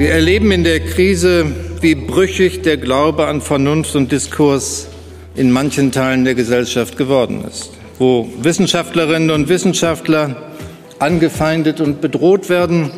[0.00, 1.44] Wir erleben in der Krise,
[1.82, 4.88] wie brüchig der Glaube an Vernunft und Diskurs
[5.36, 10.54] in manchen Teilen der Gesellschaft geworden ist, wo Wissenschaftlerinnen und Wissenschaftler
[11.00, 12.92] angefeindet und bedroht werden,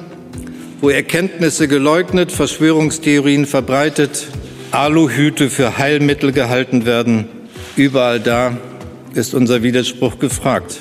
[0.80, 4.28] wo Erkenntnisse geleugnet, Verschwörungstheorien verbreitet,
[4.70, 7.26] Aluhüte für Heilmittel gehalten werden.
[7.74, 8.56] Überall da
[9.12, 10.78] ist unser Widerspruch gefragt.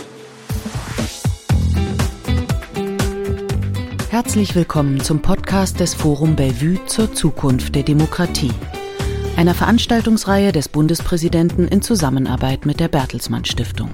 [4.23, 8.51] Herzlich willkommen zum Podcast des Forum Bellevue zur Zukunft der Demokratie,
[9.35, 13.89] einer Veranstaltungsreihe des Bundespräsidenten in Zusammenarbeit mit der Bertelsmann Stiftung.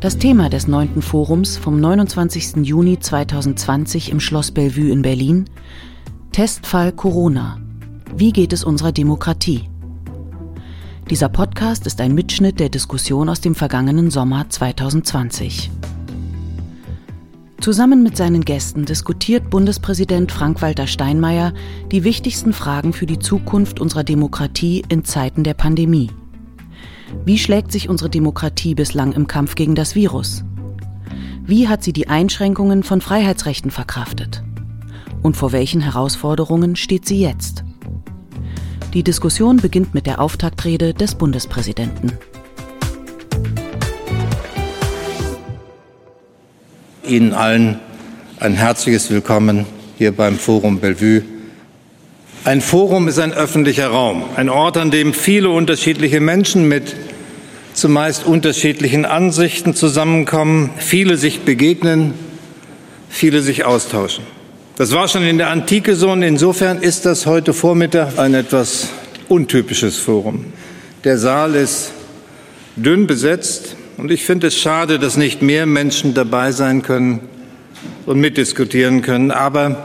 [0.00, 2.58] Das Thema des neunten Forums vom 29.
[2.64, 5.50] Juni 2020 im Schloss Bellevue in Berlin
[6.30, 7.58] Testfall Corona.
[8.14, 9.68] Wie geht es unserer Demokratie?
[11.10, 15.68] Dieser Podcast ist ein Mitschnitt der Diskussion aus dem vergangenen Sommer 2020.
[17.60, 21.52] Zusammen mit seinen Gästen diskutiert Bundespräsident Frank-Walter Steinmeier
[21.90, 26.12] die wichtigsten Fragen für die Zukunft unserer Demokratie in Zeiten der Pandemie.
[27.24, 30.44] Wie schlägt sich unsere Demokratie bislang im Kampf gegen das Virus?
[31.44, 34.44] Wie hat sie die Einschränkungen von Freiheitsrechten verkraftet?
[35.22, 37.64] Und vor welchen Herausforderungen steht sie jetzt?
[38.94, 42.12] Die Diskussion beginnt mit der Auftaktrede des Bundespräsidenten.
[47.08, 47.78] Ihnen allen
[48.40, 51.22] ein herzliches Willkommen hier beim Forum Bellevue
[52.44, 56.94] ein Forum ist ein öffentlicher Raum, ein Ort, an dem viele unterschiedliche Menschen mit
[57.74, 62.14] zumeist unterschiedlichen Ansichten zusammenkommen, viele sich begegnen,
[63.10, 64.24] viele sich austauschen.
[64.76, 68.88] Das war schon in der Antike so und insofern ist das heute Vormittag ein etwas
[69.28, 70.46] untypisches Forum.
[71.04, 71.92] Der Saal ist
[72.76, 77.18] dünn besetzt und ich finde es schade, dass nicht mehr Menschen dabei sein können
[78.06, 79.32] und mitdiskutieren können.
[79.32, 79.84] Aber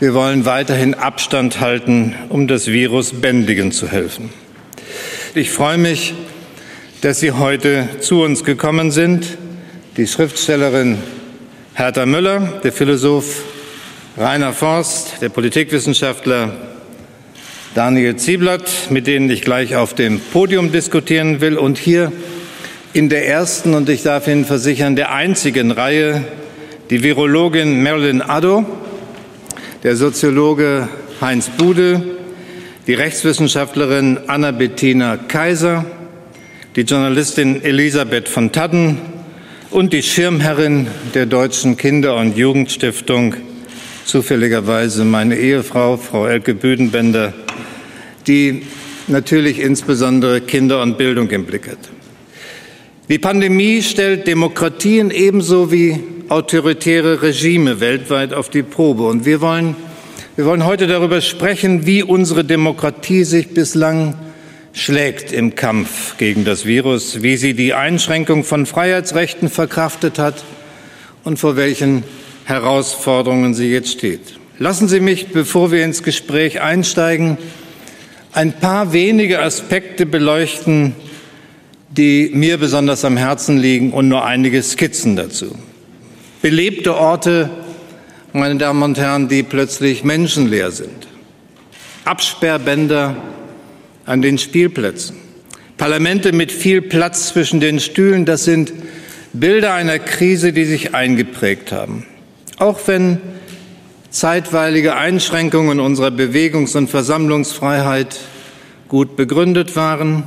[0.00, 4.30] wir wollen weiterhin Abstand halten, um das Virus bändigen zu helfen.
[5.36, 6.14] Ich freue mich,
[7.02, 9.38] dass Sie heute zu uns gekommen sind.
[9.96, 10.98] Die Schriftstellerin
[11.74, 13.42] Hertha Müller, der Philosoph
[14.18, 16.52] Rainer Forst, der Politikwissenschaftler
[17.76, 22.12] Daniel Zieblatt, mit denen ich gleich auf dem Podium diskutieren will und hier
[22.94, 26.24] in der ersten und ich darf Ihnen versichern, der einzigen Reihe
[26.90, 28.64] die Virologin Marilyn Addo,
[29.82, 30.88] der Soziologe
[31.20, 32.02] Heinz Bude,
[32.86, 35.84] die Rechtswissenschaftlerin Anna-Bettina Kaiser,
[36.76, 38.98] die Journalistin Elisabeth von Tadden
[39.70, 43.34] und die Schirmherrin der Deutschen Kinder- und Jugendstiftung,
[44.04, 47.32] zufälligerweise meine Ehefrau, Frau Elke Büdenbender,
[48.28, 48.62] die
[49.08, 51.93] natürlich insbesondere Kinder und Bildung im Blick hat.
[53.10, 56.00] Die Pandemie stellt Demokratien ebenso wie
[56.30, 59.02] autoritäre Regime weltweit auf die Probe.
[59.02, 59.76] Und wir wollen,
[60.36, 64.14] wir wollen heute darüber sprechen, wie unsere Demokratie sich bislang
[64.72, 70.42] schlägt im Kampf gegen das Virus, wie sie die Einschränkung von Freiheitsrechten verkraftet hat
[71.24, 72.04] und vor welchen
[72.46, 74.40] Herausforderungen sie jetzt steht.
[74.58, 77.36] Lassen Sie mich, bevor wir ins Gespräch einsteigen,
[78.32, 80.96] ein paar wenige Aspekte beleuchten,
[81.96, 85.56] die mir besonders am Herzen liegen und nur einige Skizzen dazu
[86.44, 87.48] belebte Orte,
[88.34, 91.08] meine Damen und Herren, die plötzlich menschenleer sind.
[92.04, 93.16] Absperrbänder
[94.04, 95.16] an den Spielplätzen.
[95.78, 98.74] Parlamente mit viel Platz zwischen den Stühlen, das sind
[99.32, 102.04] Bilder einer Krise, die sich eingeprägt haben.
[102.58, 103.22] Auch wenn
[104.10, 108.20] zeitweilige Einschränkungen unserer Bewegungs- und Versammlungsfreiheit
[108.88, 110.24] gut begründet waren,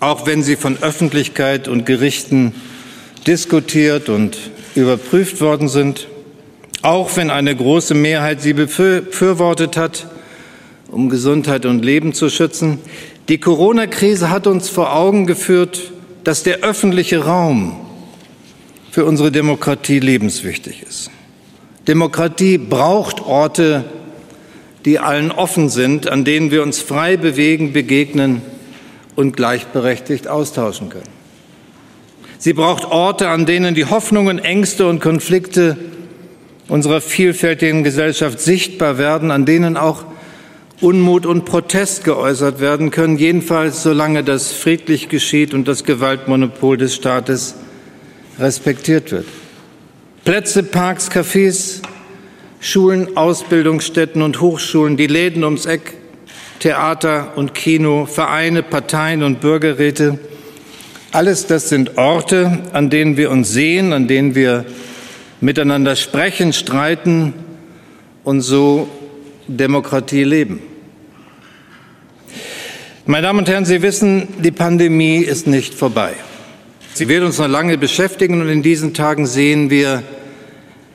[0.00, 2.54] auch wenn sie von Öffentlichkeit und Gerichten
[3.26, 4.36] diskutiert und
[4.74, 6.08] überprüft worden sind,
[6.82, 10.06] auch wenn eine große Mehrheit sie befürwortet hat,
[10.88, 12.78] um Gesundheit und Leben zu schützen.
[13.28, 15.92] Die Corona-Krise hat uns vor Augen geführt,
[16.24, 17.76] dass der öffentliche Raum
[18.90, 21.10] für unsere Demokratie lebenswichtig ist.
[21.88, 23.84] Demokratie braucht Orte,
[24.84, 28.42] die allen offen sind, an denen wir uns frei bewegen, begegnen
[29.16, 31.24] und gleichberechtigt austauschen können.
[32.38, 35.76] Sie braucht Orte, an denen die Hoffnungen, Ängste und Konflikte
[36.68, 40.04] unserer vielfältigen Gesellschaft sichtbar werden, an denen auch
[40.80, 46.94] Unmut und Protest geäußert werden können, jedenfalls solange das friedlich geschieht und das Gewaltmonopol des
[46.94, 47.54] Staates
[48.38, 49.26] respektiert wird.
[50.24, 51.82] Plätze, Parks, Cafés,
[52.60, 55.94] Schulen, Ausbildungsstätten und Hochschulen, die Läden ums Eck,
[56.60, 60.18] Theater und Kino, Vereine, Parteien und Bürgerräte–
[61.14, 64.64] alles das sind Orte, an denen wir uns sehen, an denen wir
[65.40, 67.34] miteinander sprechen, streiten
[68.24, 68.88] und so
[69.46, 70.58] Demokratie leben.
[73.06, 76.14] Meine Damen und Herren, Sie wissen, die Pandemie ist nicht vorbei.
[76.94, 80.02] Sie wird uns noch lange beschäftigen und in diesen Tagen sehen wir,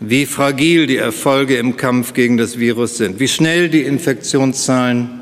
[0.01, 5.18] wie fragil die Erfolge im Kampf gegen das Virus sind, wie schnell die Infektionszahlen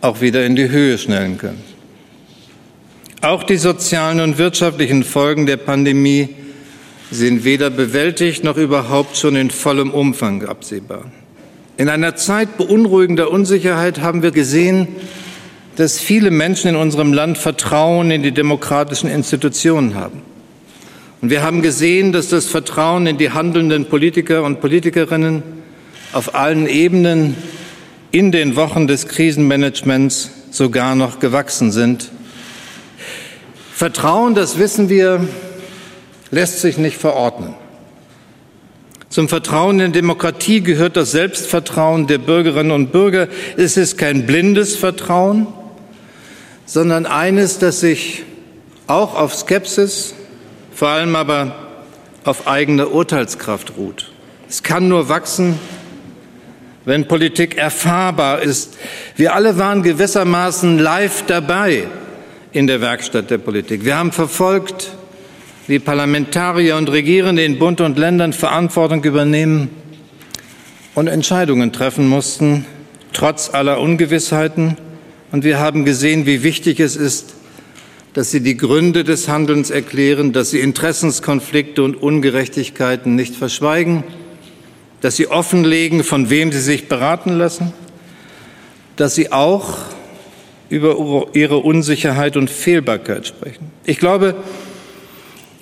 [0.00, 1.62] auch wieder in die Höhe schnellen können.
[3.20, 6.28] Auch die sozialen und wirtschaftlichen Folgen der Pandemie
[7.10, 11.10] sind weder bewältigt noch überhaupt schon in vollem Umfang absehbar.
[11.76, 14.88] In einer Zeit beunruhigender Unsicherheit haben wir gesehen,
[15.76, 20.22] dass viele Menschen in unserem Land Vertrauen in die demokratischen Institutionen haben.
[21.20, 25.42] Und wir haben gesehen, dass das Vertrauen in die handelnden Politiker und Politikerinnen
[26.12, 27.36] auf allen Ebenen
[28.10, 32.10] in den Wochen des Krisenmanagements sogar noch gewachsen sind.
[33.74, 35.28] Vertrauen, das wissen wir,
[36.30, 37.54] lässt sich nicht verordnen.
[39.08, 43.28] Zum Vertrauen in Demokratie gehört das Selbstvertrauen der Bürgerinnen und Bürger.
[43.56, 45.46] Es ist kein blindes Vertrauen,
[46.66, 48.24] sondern eines, das sich
[48.86, 50.14] auch auf Skepsis,
[50.74, 51.56] vor allem aber
[52.24, 54.12] auf eigene Urteilskraft ruht.
[54.48, 55.58] Es kann nur wachsen,
[56.84, 58.78] wenn Politik erfahrbar ist.
[59.16, 61.84] Wir alle waren gewissermaßen live dabei
[62.52, 63.84] in der Werkstatt der Politik.
[63.84, 64.92] Wir haben verfolgt,
[65.66, 69.70] wie Parlamentarier und Regierende in Bund und Ländern Verantwortung übernehmen
[70.94, 72.64] und Entscheidungen treffen mussten,
[73.12, 74.76] trotz aller Ungewissheiten.
[75.30, 77.34] Und wir haben gesehen, wie wichtig es ist,
[78.14, 84.04] dass sie die Gründe des Handelns erklären, dass sie Interessenskonflikte und Ungerechtigkeiten nicht verschweigen,
[85.00, 87.72] dass sie offenlegen, von wem sie sich beraten lassen,
[88.96, 89.76] dass sie auch
[90.68, 93.70] über ihre Unsicherheit und Fehlbarkeit sprechen.
[93.84, 94.36] Ich glaube,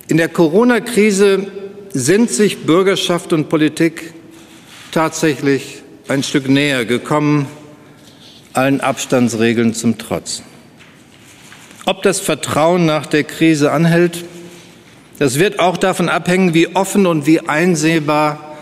[0.09, 1.47] in der Corona-Krise
[1.93, 4.15] sind sich Bürgerschaft und Politik
[4.91, 7.47] tatsächlich ein Stück näher gekommen,
[8.53, 10.43] allen Abstandsregeln zum Trotz.
[11.85, 14.25] Ob das Vertrauen nach der Krise anhält,
[15.19, 18.56] das wird auch davon abhängen, wie offen und wie einsehbar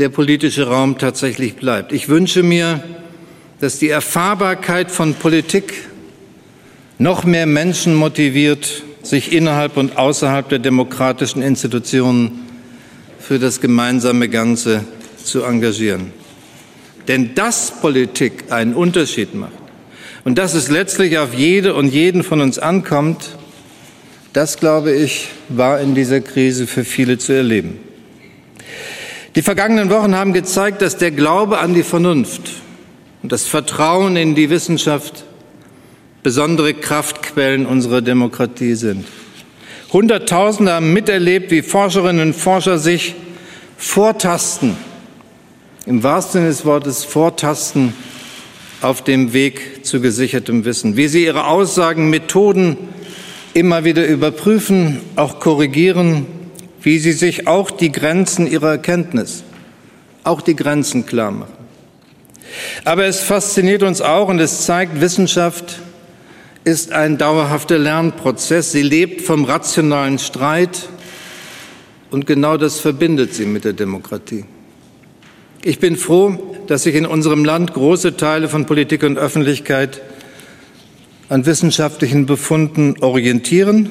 [0.00, 1.92] der politische Raum tatsächlich bleibt.
[1.92, 2.82] Ich wünsche mir,
[3.60, 5.74] dass die Erfahrbarkeit von Politik
[6.98, 12.40] noch mehr Menschen motiviert, sich innerhalb und außerhalb der demokratischen Institutionen
[13.18, 14.84] für das gemeinsame Ganze
[15.22, 16.12] zu engagieren.
[17.06, 19.52] Denn dass Politik einen Unterschied macht
[20.24, 23.36] und dass es letztlich auf jede und jeden von uns ankommt,
[24.32, 27.89] das, glaube ich, war in dieser Krise für viele zu erleben.
[29.36, 32.50] Die vergangenen Wochen haben gezeigt, dass der Glaube an die Vernunft
[33.22, 35.24] und das Vertrauen in die Wissenschaft
[36.24, 39.06] besondere Kraftquellen unserer Demokratie sind.
[39.92, 43.14] Hunderttausende haben miterlebt, wie Forscherinnen und Forscher sich
[43.76, 44.76] vortasten,
[45.86, 47.92] im wahrsten Sinne des Wortes vortasten
[48.82, 52.76] auf dem Weg zu gesichertem Wissen, wie sie ihre Aussagen, Methoden
[53.54, 56.26] immer wieder überprüfen, auch korrigieren,
[56.82, 59.42] wie sie sich auch die Grenzen ihrer Erkenntnis,
[60.24, 61.52] auch die Grenzen klar machen.
[62.84, 65.80] Aber es fasziniert uns auch und es zeigt, Wissenschaft
[66.64, 68.72] ist ein dauerhafter Lernprozess.
[68.72, 70.88] Sie lebt vom rationalen Streit
[72.10, 74.44] und genau das verbindet sie mit der Demokratie.
[75.62, 80.00] Ich bin froh, dass sich in unserem Land große Teile von Politik und Öffentlichkeit
[81.28, 83.90] an wissenschaftlichen Befunden orientieren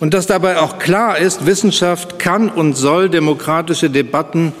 [0.00, 4.52] und dass dabei auch klar ist, Wissenschaft kann und soll demokratische Debatten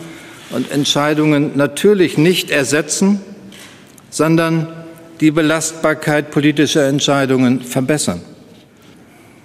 [0.50, 3.20] und Entscheidungen natürlich nicht ersetzen,
[4.10, 4.68] sondern
[5.20, 8.20] die Belastbarkeit politischer Entscheidungen verbessern.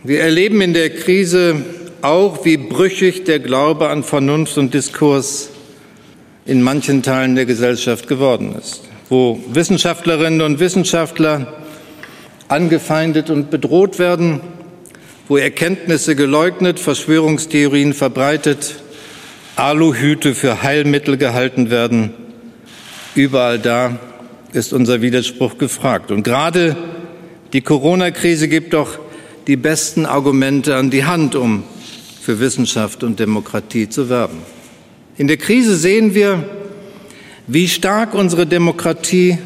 [0.04, 1.56] Wir erleben in der Krise
[2.02, 5.50] auch, wie brüchig der Glaube an Vernunft und Diskurs
[6.46, 11.54] in manchen Teilen der Gesellschaft geworden ist, wo Wissenschaftlerinnen und Wissenschaftler
[12.48, 14.42] angefeindet und bedroht werden,
[15.28, 18.76] wo Erkenntnisse geleugnet, Verschwörungstheorien verbreitet,
[19.56, 22.12] Aluhüte für Heilmittel gehalten werden.
[23.16, 24.00] Überall da
[24.54, 26.12] ist unser Widerspruch gefragt.
[26.12, 26.76] Und gerade
[27.54, 29.00] die Corona-Krise gibt doch
[29.48, 31.64] die besten Argumente an die Hand, um
[32.22, 34.40] für Wissenschaft und Demokratie zu werben.
[35.18, 36.44] In der Krise sehen wir,
[37.48, 39.38] wie stark unsere Demokratie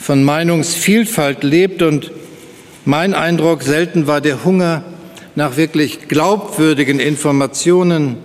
[0.00, 2.12] von Meinungsvielfalt lebt und
[2.84, 4.84] mein Eindruck, selten war der Hunger
[5.36, 8.16] nach wirklich glaubwürdigen Informationen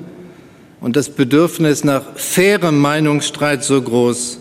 [0.81, 4.39] und das Bedürfnis nach fairem Meinungsstreit so groß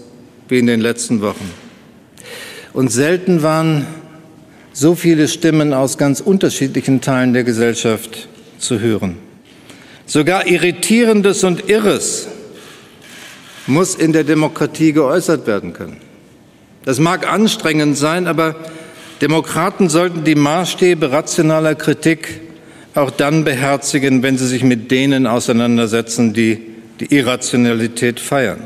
[0.49, 1.51] wie in den letzten Wochen.
[2.73, 3.87] Und selten waren
[4.73, 9.17] so viele Stimmen aus ganz unterschiedlichen Teilen der Gesellschaft zu hören.
[10.07, 12.29] Sogar Irritierendes und Irres
[13.67, 15.99] muss in der Demokratie geäußert werden können.
[16.85, 18.57] Das mag anstrengend sein, aber
[19.21, 22.41] Demokraten sollten die Maßstäbe rationaler Kritik
[22.99, 26.61] auch dann beherzigen, wenn sie sich mit denen auseinandersetzen, die
[27.01, 28.61] die Irrationalität feiern.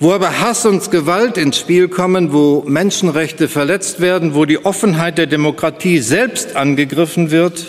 [0.00, 5.18] Wo aber Hass und Gewalt ins Spiel kommen, wo Menschenrechte verletzt werden, wo die Offenheit
[5.18, 7.66] der Demokratie selbst angegriffen wird,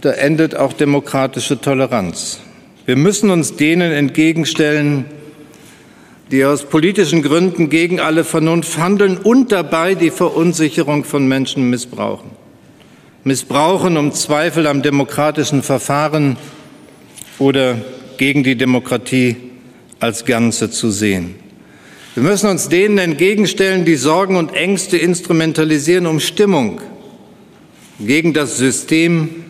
[0.00, 2.38] da endet auch demokratische Toleranz.
[2.86, 5.04] Wir müssen uns denen entgegenstellen,
[6.30, 12.39] die aus politischen Gründen gegen alle Vernunft handeln und dabei die Verunsicherung von Menschen missbrauchen.
[13.24, 16.36] Missbrauchen, um Zweifel am demokratischen Verfahren
[17.38, 17.76] oder
[18.16, 19.36] gegen die Demokratie
[19.98, 21.34] als Ganze zu sehen.
[22.14, 26.80] Wir müssen uns denen entgegenstellen, die Sorgen und Ängste instrumentalisieren, um Stimmung
[28.00, 29.44] gegen das System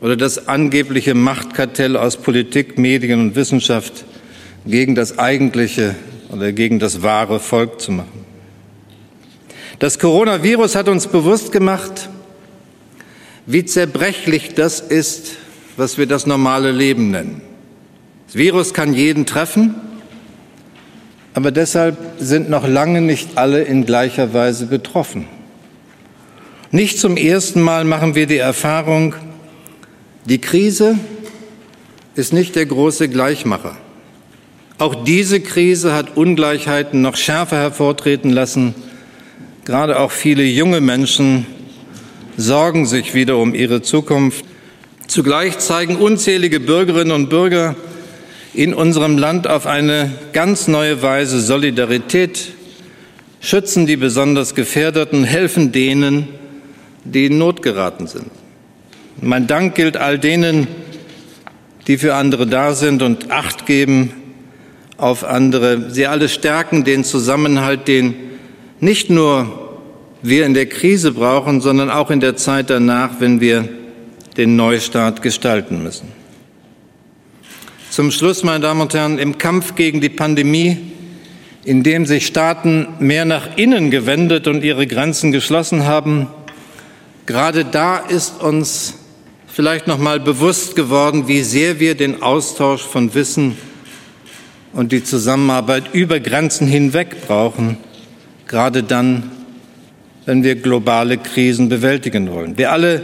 [0.00, 4.04] oder das angebliche Machtkartell aus Politik, Medien und Wissenschaft
[4.66, 5.94] gegen das eigentliche
[6.30, 8.24] oder gegen das wahre Volk zu machen.
[9.78, 12.08] Das Coronavirus hat uns bewusst gemacht,
[13.46, 15.36] wie zerbrechlich das ist,
[15.76, 17.42] was wir das normale Leben nennen.
[18.26, 19.74] Das Virus kann jeden treffen,
[21.34, 25.26] aber deshalb sind noch lange nicht alle in gleicher Weise betroffen.
[26.70, 29.14] Nicht zum ersten Mal machen wir die Erfahrung,
[30.24, 30.98] die Krise
[32.14, 33.76] ist nicht der große Gleichmacher.
[34.78, 38.74] Auch diese Krise hat Ungleichheiten noch schärfer hervortreten lassen.
[39.64, 41.46] Gerade auch viele junge Menschen
[42.36, 44.44] sorgen sich wieder um ihre Zukunft.
[45.06, 47.76] Zugleich zeigen unzählige Bürgerinnen und Bürger
[48.54, 52.52] in unserem Land auf eine ganz neue Weise Solidarität,
[53.40, 56.28] schützen die besonders Gefährdeten, helfen denen,
[57.04, 58.30] die in Not geraten sind.
[59.20, 60.66] Mein Dank gilt all denen,
[61.86, 64.12] die für andere da sind und Acht geben
[64.96, 65.90] auf andere.
[65.90, 68.14] Sie alle stärken den Zusammenhalt, den
[68.80, 69.63] nicht nur
[70.24, 73.68] wir in der Krise brauchen, sondern auch in der Zeit danach, wenn wir
[74.38, 76.08] den Neustart gestalten müssen.
[77.90, 80.78] Zum Schluss, meine Damen und Herren, im Kampf gegen die Pandemie,
[81.64, 86.26] in dem sich Staaten mehr nach innen gewendet und ihre Grenzen geschlossen haben,
[87.26, 88.94] gerade da ist uns
[89.46, 93.58] vielleicht noch mal bewusst geworden, wie sehr wir den Austausch von Wissen
[94.72, 97.76] und die Zusammenarbeit über Grenzen hinweg brauchen,
[98.46, 99.30] gerade dann,
[100.26, 102.56] wenn wir globale Krisen bewältigen wollen.
[102.56, 103.02] Wir alle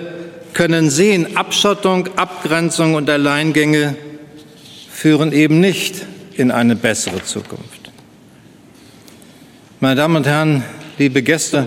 [0.53, 3.97] können sehen, Abschottung, Abgrenzung und Alleingänge
[4.91, 7.91] führen eben nicht in eine bessere Zukunft.
[9.81, 10.65] Meine Damen und Herren,
[10.99, 11.67] liebe Gäste,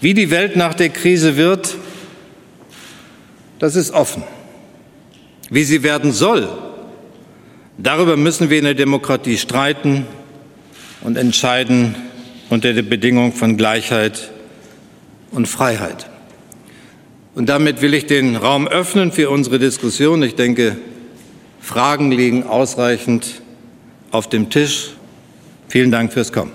[0.00, 1.76] wie die Welt nach der Krise wird,
[3.58, 4.22] das ist offen.
[5.50, 6.48] Wie sie werden soll,
[7.76, 10.06] darüber müssen wir in der Demokratie streiten
[11.02, 11.94] und entscheiden
[12.50, 14.30] unter der Bedingung von Gleichheit
[15.30, 16.10] und Freiheit.
[17.34, 20.22] Und damit will ich den Raum öffnen für unsere Diskussion.
[20.22, 20.76] Ich denke,
[21.60, 23.40] Fragen liegen ausreichend
[24.10, 24.90] auf dem Tisch.
[25.68, 26.50] Vielen Dank fürs Kommen.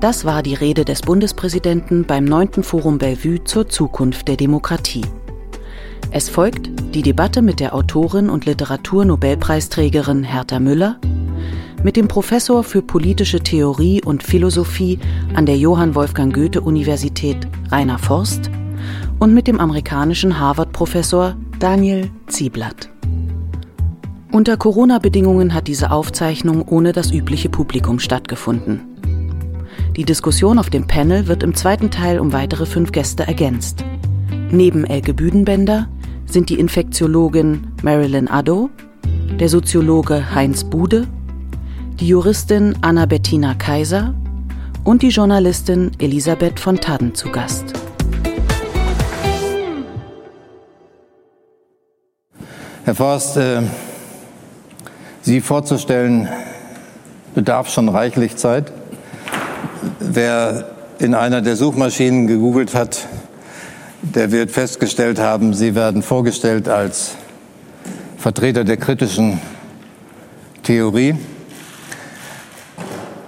[0.00, 2.62] Das war die Rede des Bundespräsidenten beim 9.
[2.62, 5.04] Forum Bellevue zur Zukunft der Demokratie.
[6.12, 10.98] Es folgt die Debatte mit der Autorin und Literaturnobelpreisträgerin Hertha Müller,
[11.82, 14.98] mit dem Professor für politische Theorie und Philosophie
[15.34, 18.50] an der Johann Wolfgang Goethe Universität Rainer Forst
[19.18, 22.90] und mit dem amerikanischen Harvard-Professor Daniel Zieblatt.
[24.30, 28.82] Unter Corona-Bedingungen hat diese Aufzeichnung ohne das übliche Publikum stattgefunden.
[29.96, 33.84] Die Diskussion auf dem Panel wird im zweiten Teil um weitere fünf Gäste ergänzt.
[34.50, 35.88] Neben Elke Büdenbender
[36.26, 38.70] sind die Infektiologin Marilyn Addo,
[39.38, 41.08] der Soziologe Heinz Bude,
[42.00, 44.14] die Juristin Anna-Bettina Kaiser
[44.84, 47.64] und die Journalistin Elisabeth von Tadden zu Gast.
[52.84, 53.62] Herr Forst, äh
[55.22, 56.28] Sie vorzustellen,
[57.34, 58.72] bedarf schon reichlich Zeit.
[59.98, 63.06] Wer in einer der Suchmaschinen gegoogelt hat,
[64.00, 67.16] der wird festgestellt haben, Sie werden vorgestellt als
[68.16, 69.38] Vertreter der kritischen
[70.62, 71.16] Theorie.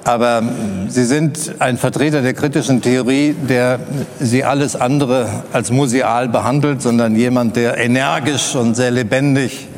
[0.04, 0.42] Aber
[0.88, 3.78] Sie sind ein Vertreter der kritischen Theorie, der
[4.18, 9.68] Sie alles andere als museal behandelt, sondern jemand, der energisch und sehr lebendig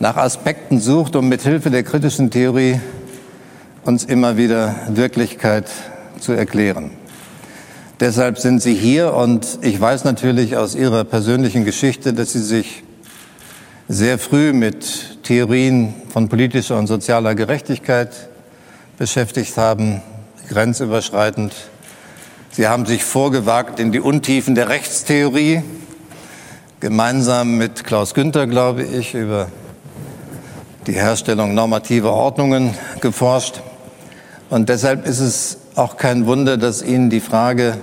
[0.00, 2.80] nach Aspekten sucht, um mit Hilfe der kritischen Theorie
[3.84, 5.66] uns immer wieder Wirklichkeit
[6.20, 6.90] zu erklären.
[8.00, 12.82] Deshalb sind Sie hier und ich weiß natürlich aus Ihrer persönlichen Geschichte, dass Sie sich
[13.88, 18.28] sehr früh mit Theorien von politischer und sozialer Gerechtigkeit
[19.02, 20.00] beschäftigt haben,
[20.48, 21.52] grenzüberschreitend.
[22.52, 25.64] Sie haben sich vorgewagt in die Untiefen der Rechtstheorie,
[26.78, 29.48] gemeinsam mit Klaus Günther, glaube ich, über
[30.86, 33.60] die Herstellung normativer Ordnungen geforscht.
[34.50, 37.78] Und deshalb ist es auch kein Wunder, dass Ihnen die Frage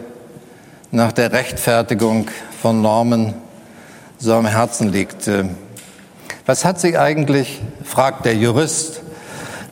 [0.89, 2.29] nach der Rechtfertigung
[2.61, 3.33] von Normen
[4.19, 5.29] so am Herzen liegt.
[6.45, 9.01] Was hat Sie eigentlich, fragt der Jurist,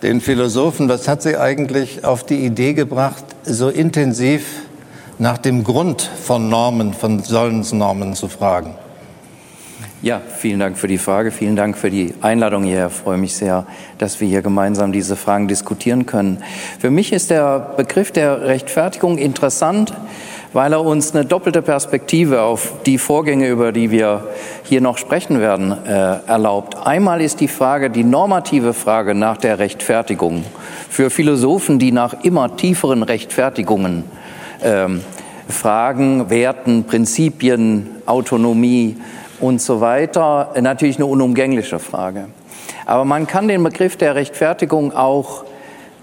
[0.02, 4.46] den Philosophen, was hat Sie eigentlich auf die Idee gebracht, so intensiv
[5.18, 8.76] nach dem Grund von Normen, von Sollensnormen zu fragen?
[10.04, 11.32] Ja, vielen Dank für die Frage.
[11.32, 12.88] Vielen Dank für die Einladung hierher.
[12.88, 13.66] Ich freue mich sehr,
[13.98, 16.44] dass wir hier gemeinsam diese Fragen diskutieren können.
[16.80, 19.94] Für mich ist der Begriff der Rechtfertigung interessant,
[20.54, 24.28] weil er uns eine doppelte Perspektive auf die Vorgänge, über die wir
[24.64, 26.78] hier noch sprechen werden, äh, erlaubt.
[26.86, 30.44] Einmal ist die Frage, die normative Frage nach der Rechtfertigung.
[30.90, 34.04] Für Philosophen, die nach immer tieferen Rechtfertigungen
[34.64, 35.02] ähm,
[35.48, 38.98] Fragen, Werten, Prinzipien, Autonomie,
[39.40, 42.26] und so weiter, natürlich eine unumgängliche Frage.
[42.86, 45.46] Aber man kann den Begriff der Rechtfertigung auch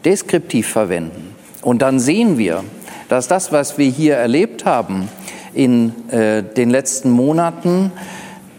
[0.04, 1.34] deskriptiv verwenden.
[1.62, 2.62] Und dann sehen wir,
[3.08, 5.08] dass das, was wir hier erlebt haben
[5.52, 7.92] in äh, den letzten Monaten,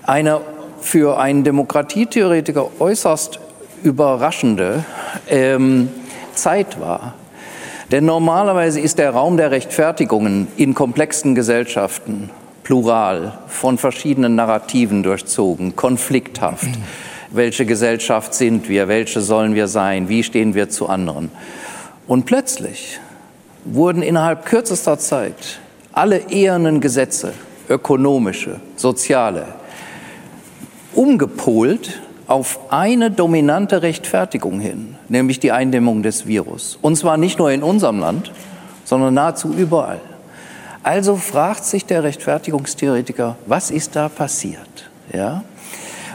[0.04, 0.42] eine
[0.82, 3.40] für einen Demokratietheoretiker äußerst
[3.84, 4.86] überraschende
[5.28, 5.90] ähm,
[6.34, 7.16] Zeit war.
[7.92, 12.30] Denn normalerweise ist der Raum der Rechtfertigungen in komplexen Gesellschaften
[12.64, 16.68] plural, von verschiedenen Narrativen durchzogen, konflikthaft.
[17.30, 18.88] Welche Gesellschaft sind wir?
[18.88, 20.10] Welche sollen wir sein?
[20.10, 21.32] Wie stehen wir zu anderen?
[22.08, 23.00] Und plötzlich
[23.66, 25.60] wurden innerhalb kürzester Zeit
[25.92, 27.34] alle ehernen Gesetze,
[27.68, 29.48] ökonomische, soziale,
[30.94, 36.78] umgepolt auf eine dominante Rechtfertigung hin, nämlich die Eindämmung des Virus.
[36.82, 38.32] Und zwar nicht nur in unserem Land,
[38.84, 40.02] sondern nahezu überall.
[40.84, 44.90] Also fragt sich der Rechtfertigungstheoretiker, was ist da passiert?
[45.12, 45.44] Ja?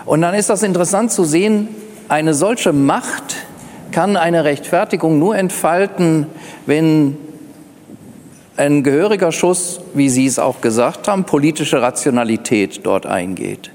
[0.04, 1.68] Und dann ist das interessant zu sehen,
[2.08, 3.36] eine solche Macht
[3.92, 6.26] kann eine Rechtfertigung nur entfalten,
[6.66, 7.16] wenn
[8.60, 13.70] ein gehöriger Schuss, wie Sie es auch gesagt haben, politische Rationalität dort eingeht.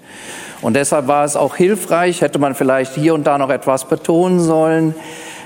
[0.62, 4.39] Und deshalb war es auch hilfreich, hätte man vielleicht hier und da noch etwas betonen
[4.39, 4.93] sollen,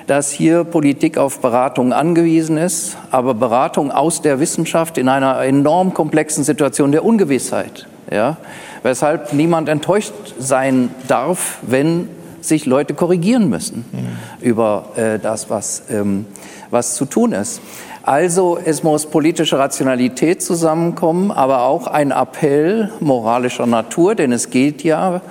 [0.08, 5.94] dass hier Politik auf Beratung angewiesen ist, aber Beratung aus der Wissenschaft in einer enorm
[5.94, 7.88] komplexen Situation der Ungewissheit.
[8.12, 8.38] Ja?
[8.84, 12.10] Weshalb niemand enttäuscht sein darf, wenn
[12.42, 14.46] sich Leute korrigieren müssen mhm.
[14.46, 16.26] über äh, das, was, ähm,
[16.72, 17.62] was zu tun ist.
[18.04, 24.84] Also es muss politische Rationalität zusammenkommen, aber auch ein Appell moralischer Natur, denn es geht
[24.84, 25.22] ja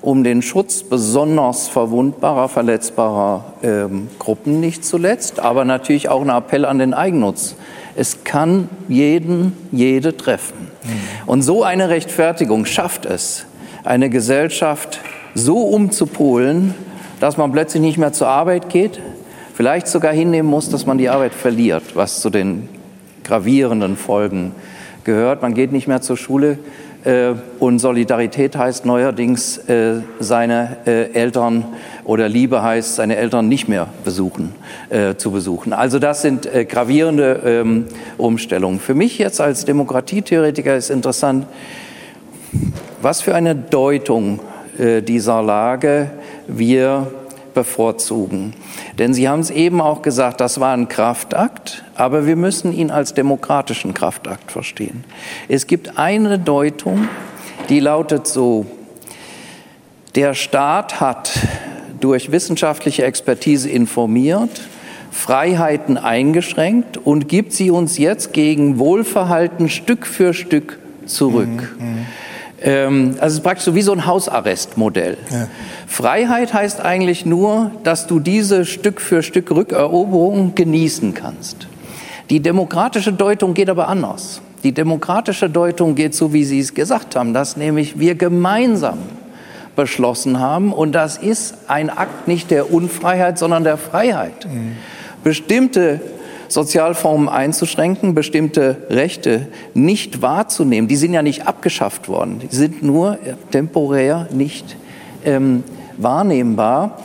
[0.00, 6.64] um den Schutz besonders verwundbarer, verletzbarer ähm, Gruppen nicht zuletzt, aber natürlich auch ein Appell
[6.64, 7.56] an den Eigennutz.
[7.96, 10.68] Es kann jeden, jede treffen.
[10.84, 11.28] Mhm.
[11.28, 13.46] Und so eine Rechtfertigung schafft es,
[13.84, 15.00] eine Gesellschaft
[15.34, 16.74] so umzupolen,
[17.20, 19.00] dass man plötzlich nicht mehr zur Arbeit geht,
[19.58, 22.68] vielleicht sogar hinnehmen muss, dass man die Arbeit verliert, was zu den
[23.24, 24.52] gravierenden Folgen
[25.02, 25.42] gehört.
[25.42, 26.58] Man geht nicht mehr zur Schule,
[27.04, 31.64] äh, und Solidarität heißt neuerdings, äh, seine äh, Eltern
[32.04, 34.54] oder Liebe heißt, seine Eltern nicht mehr besuchen,
[35.18, 35.74] zu besuchen.
[35.74, 37.84] Also das sind gravierende ähm,
[38.16, 38.78] Umstellungen.
[38.80, 41.46] Für mich jetzt als Demokratietheoretiker ist interessant,
[43.02, 44.40] was für eine Deutung
[44.78, 46.10] dieser Lage
[46.46, 47.08] wir
[47.54, 48.54] bevorzugen.
[48.98, 52.90] Denn Sie haben es eben auch gesagt, das war ein Kraftakt, aber wir müssen ihn
[52.90, 55.04] als demokratischen Kraftakt verstehen.
[55.48, 57.08] Es gibt eine Deutung,
[57.68, 58.66] die lautet so,
[60.14, 61.38] der Staat hat
[62.00, 64.62] durch wissenschaftliche Expertise informiert,
[65.10, 71.76] Freiheiten eingeschränkt und gibt sie uns jetzt gegen Wohlverhalten Stück für Stück zurück.
[71.78, 72.06] Mhm, mhm.
[72.60, 75.16] Ähm, also es ist praktisch so wie so ein Hausarrestmodell.
[75.30, 75.48] Ja.
[75.86, 81.68] Freiheit heißt eigentlich nur, dass du diese Stück für Stück Rückeroberung genießen kannst.
[82.30, 84.40] Die demokratische Deutung geht aber anders.
[84.64, 88.98] Die demokratische Deutung geht so, wie Sie es gesagt haben, dass nämlich wir gemeinsam
[89.76, 94.46] beschlossen haben und das ist ein Akt nicht der Unfreiheit, sondern der Freiheit.
[94.46, 94.76] Mhm.
[95.22, 96.00] Bestimmte
[96.48, 100.88] Sozialformen einzuschränken, bestimmte Rechte nicht wahrzunehmen.
[100.88, 103.18] Die sind ja nicht abgeschafft worden, die sind nur
[103.50, 104.76] temporär nicht
[105.24, 105.64] ähm,
[105.96, 106.98] wahrnehmbar.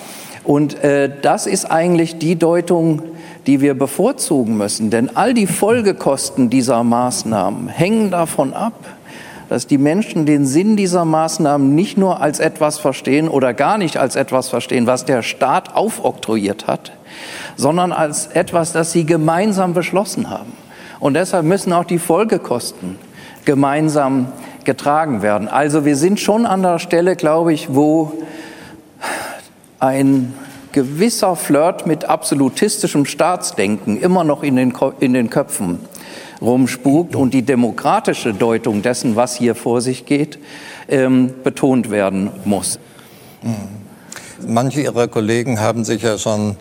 [0.43, 3.01] Und äh, das ist eigentlich die Deutung,
[3.47, 4.89] die wir bevorzugen müssen.
[4.89, 8.73] Denn all die Folgekosten dieser Maßnahmen hängen davon ab,
[9.49, 13.97] dass die Menschen den Sinn dieser Maßnahmen nicht nur als etwas verstehen oder gar nicht
[13.97, 16.91] als etwas verstehen, was der Staat aufoktroyiert hat,
[17.56, 20.53] sondern als etwas, das sie gemeinsam beschlossen haben.
[20.99, 22.97] Und deshalb müssen auch die Folgekosten
[23.45, 24.27] gemeinsam
[24.63, 25.47] getragen werden.
[25.47, 28.13] Also wir sind schon an der Stelle, glaube ich, wo
[29.79, 30.34] ein
[30.71, 35.79] gewisser Flirt mit absolutistischem Staatsdenken immer noch in den, in den Köpfen
[36.43, 40.38] rumspukt und die demokratische Deutung dessen, was hier vor sich geht,
[40.89, 42.79] ähm, betont werden muss.
[44.45, 46.58] Manche Ihrer Kollegen haben sich ja schon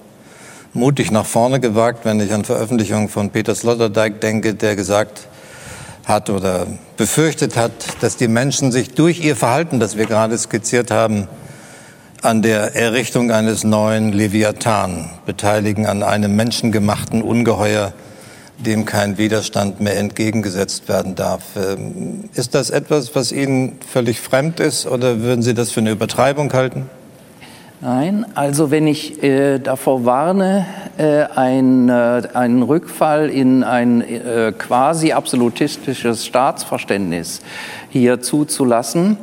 [0.72, 5.28] mutig nach vorne gewagt, wenn ich an Veröffentlichungen von Peter Sloterdijk denke, der gesagt
[6.04, 6.66] hat oder
[6.96, 11.28] befürchtet hat, dass die Menschen sich durch ihr Verhalten, das wir gerade skizziert haben,
[12.22, 17.92] an der Errichtung eines neuen Leviathan beteiligen, an einem menschengemachten Ungeheuer,
[18.66, 21.42] dem kein Widerstand mehr entgegengesetzt werden darf.
[21.56, 25.90] Ähm, ist das etwas, was Ihnen völlig fremd ist oder würden Sie das für eine
[25.90, 26.88] Übertreibung halten?
[27.84, 30.66] Nein, also wenn ich äh, davor warne,
[30.98, 37.40] äh, ein, äh, einen Rückfall in ein äh, quasi absolutistisches Staatsverständnis
[37.92, 39.18] hier zuzulassen,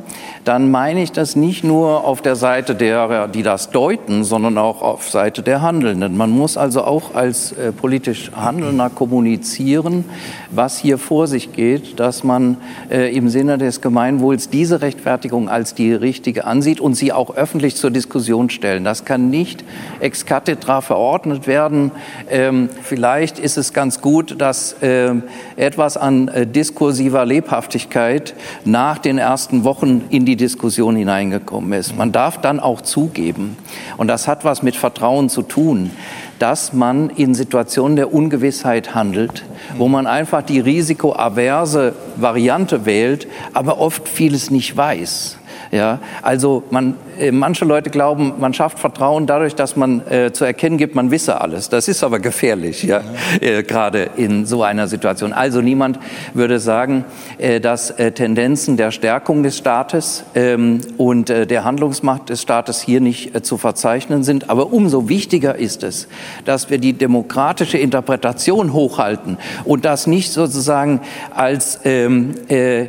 [0.46, 4.84] dann meine ich das nicht nur auf der Seite derer, die das deuten, sondern auch
[4.84, 6.16] auf Seite der Handelnden.
[6.16, 10.06] Man muss also auch als äh, politisch Handelnder kommunizieren,
[10.52, 12.58] was hier vor sich geht, dass man
[12.92, 17.76] äh, im Sinne des Gemeinwohls diese Rechtfertigung als die richtige ansieht und sie auch öffentlich
[17.76, 18.84] zur Diskussion stellen.
[18.84, 19.64] Das kann nicht
[20.00, 21.92] ex cathedra verordnet werden.
[22.30, 25.16] Ähm, vielleicht ist es ganz gut, dass äh,
[25.56, 31.98] etwas an äh, diskursiver Lebhaftigkeit nach den ersten Wochen in die Diskussion hineingekommen ist.
[31.98, 33.58] Man darf dann auch zugeben,
[33.98, 35.92] und das hat was mit Vertrauen zu tun,
[36.38, 39.44] dass man in Situationen der Ungewissheit handelt,
[39.78, 45.39] wo man einfach die risikoaverse Variante wählt, aber oft vieles nicht weiß.
[45.72, 50.44] Ja, also man, äh, manche Leute glauben, man schafft Vertrauen dadurch, dass man äh, zu
[50.44, 51.70] erkennen gibt, man wisse alles.
[51.70, 53.02] Das ist aber gefährlich, ja,
[53.40, 55.32] äh, gerade in so einer Situation.
[55.32, 56.00] Also niemand
[56.34, 57.06] würde sagen,
[57.38, 63.02] äh, dass äh, Tendenzen der Stärkung des Staates ähm, und der Handlungsmacht des Staates hier
[63.02, 64.50] nicht zu verzeichnen sind.
[64.50, 66.08] Aber umso wichtiger ist es,
[66.46, 71.02] dass wir die demokratische Interpretation hochhalten und das nicht sozusagen
[71.36, 72.88] als ähm, äh, äh,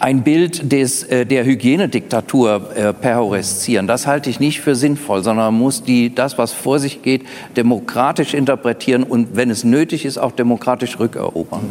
[0.00, 3.86] ein Bild des, äh, der Hygienediktatur äh, perhorreszieren.
[3.86, 7.22] Das halte ich nicht für sinnvoll, sondern man muss die, das, was vor sich geht,
[7.56, 11.62] demokratisch interpretieren und, wenn es nötig ist, auch demokratisch rückerobern.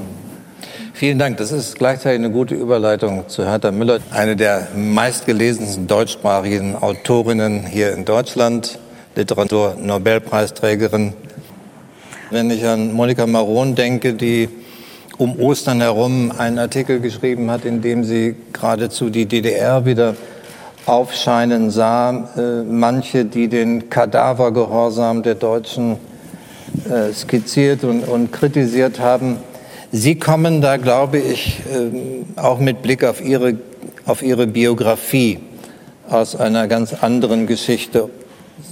[0.94, 1.38] Vielen Dank.
[1.38, 7.94] Das ist gleichzeitig eine gute Überleitung zu Hertha Müller, eine der meistgelesensten deutschsprachigen Autorinnen hier
[7.94, 8.80] in Deutschland,
[9.16, 11.14] Literatur-Nobelpreisträgerin.
[12.32, 14.48] Wenn ich an Monika Maron denke, die
[15.18, 20.16] um Ostern herum einen Artikel geschrieben hat, in dem sie geradezu die DDR wieder
[20.86, 22.30] aufscheinen sah.
[22.38, 25.98] Äh, manche, die den Kadavergehorsam der Deutschen
[26.90, 29.38] äh, skizziert und, und, kritisiert haben.
[29.92, 33.58] Sie kommen da, glaube ich, äh, auch mit Blick auf ihre,
[34.06, 35.40] auf ihre Biografie
[36.10, 38.10] aus einer ganz anderen Geschichte.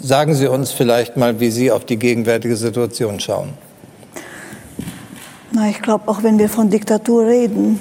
[0.01, 3.53] Sagen Sie uns vielleicht mal, wie Sie auf die gegenwärtige Situation schauen.
[5.55, 7.79] Na, ich glaube, auch wenn wir von Diktatur reden,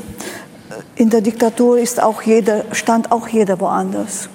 [0.94, 4.28] in der Diktatur ist auch jeder, stand auch jeder woanders.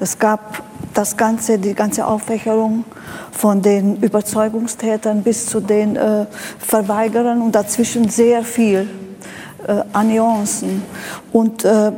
[0.00, 0.62] Es gab
[0.94, 2.86] das ganze, die ganze Aufwächerung
[3.32, 6.24] von den Überzeugungstätern bis zu den äh,
[6.58, 8.88] Verweigerern und dazwischen sehr viel
[9.66, 10.82] äh, an Nuancen.
[11.34, 11.92] Und äh,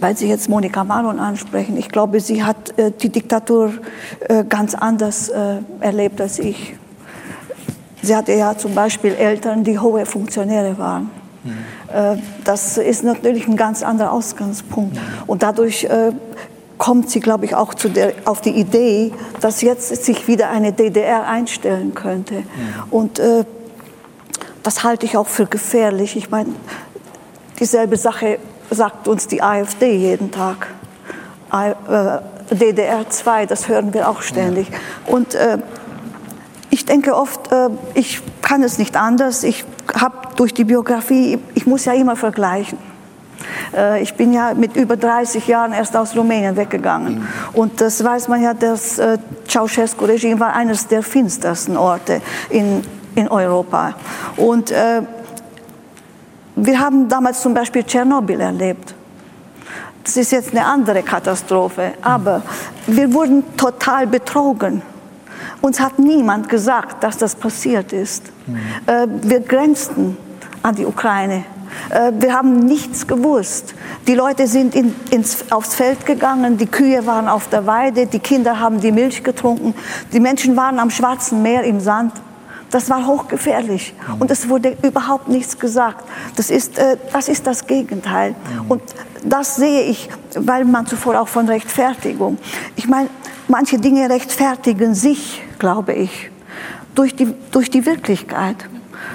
[0.00, 3.74] weil Sie jetzt Monika Maron ansprechen, ich glaube, sie hat äh, die Diktatur
[4.30, 6.74] äh, ganz anders äh, erlebt als ich.
[8.02, 11.10] Sie hatte ja zum Beispiel Eltern, die hohe Funktionäre waren.
[11.42, 12.22] Mhm.
[12.44, 14.94] Das ist natürlich ein ganz anderer Ausgangspunkt.
[14.94, 15.00] Mhm.
[15.26, 16.12] Und dadurch äh,
[16.78, 21.26] kommt sie, glaube ich, auch der, auf die Idee, dass jetzt sich wieder eine DDR
[21.26, 22.34] einstellen könnte.
[22.34, 22.44] Mhm.
[22.90, 23.44] Und äh,
[24.62, 26.16] das halte ich auch für gefährlich.
[26.16, 26.50] Ich meine,
[27.58, 28.38] dieselbe Sache
[28.70, 30.68] sagt uns die AfD jeden Tag.
[32.50, 34.68] DDR 2, das hören wir auch ständig.
[35.06, 35.58] Und äh,
[36.80, 39.44] ich denke oft, äh, ich kann es nicht anders.
[39.44, 42.78] Ich habe durch die Biografie, ich muss ja immer vergleichen.
[43.76, 47.16] Äh, ich bin ja mit über 30 Jahren erst aus Rumänien weggegangen.
[47.16, 47.28] Mhm.
[47.52, 52.82] Und das weiß man ja, das äh, Ceausescu-Regime war eines der finstersten Orte in,
[53.14, 53.92] in Europa.
[54.38, 54.72] Und
[56.56, 58.94] wir haben damals zum Beispiel Tschernobyl erlebt.
[60.04, 62.40] Das ist jetzt eine andere Katastrophe, aber
[62.86, 64.80] wir wurden total betrogen.
[65.60, 68.24] Uns hat niemand gesagt, dass das passiert ist.
[68.46, 68.58] Mhm.
[69.22, 70.16] Wir grenzten
[70.62, 71.44] an die Ukraine.
[71.90, 73.74] Äh, wir haben nichts gewusst.
[74.06, 78.18] Die Leute sind in, ins, aufs Feld gegangen, die Kühe waren auf der Weide, die
[78.18, 79.74] Kinder haben die Milch getrunken,
[80.12, 82.12] die Menschen waren am Schwarzen Meer im Sand.
[82.70, 86.04] Das war hochgefährlich und es wurde überhaupt nichts gesagt.
[86.36, 88.36] Das ist, äh, das, ist das Gegenteil.
[88.68, 88.82] Und
[89.24, 92.38] das sehe ich, weil man zuvor auch von Rechtfertigung.
[92.76, 93.08] Ich meine,
[93.50, 96.30] manche Dinge rechtfertigen sich, glaube ich,
[96.94, 98.56] durch die, durch die Wirklichkeit.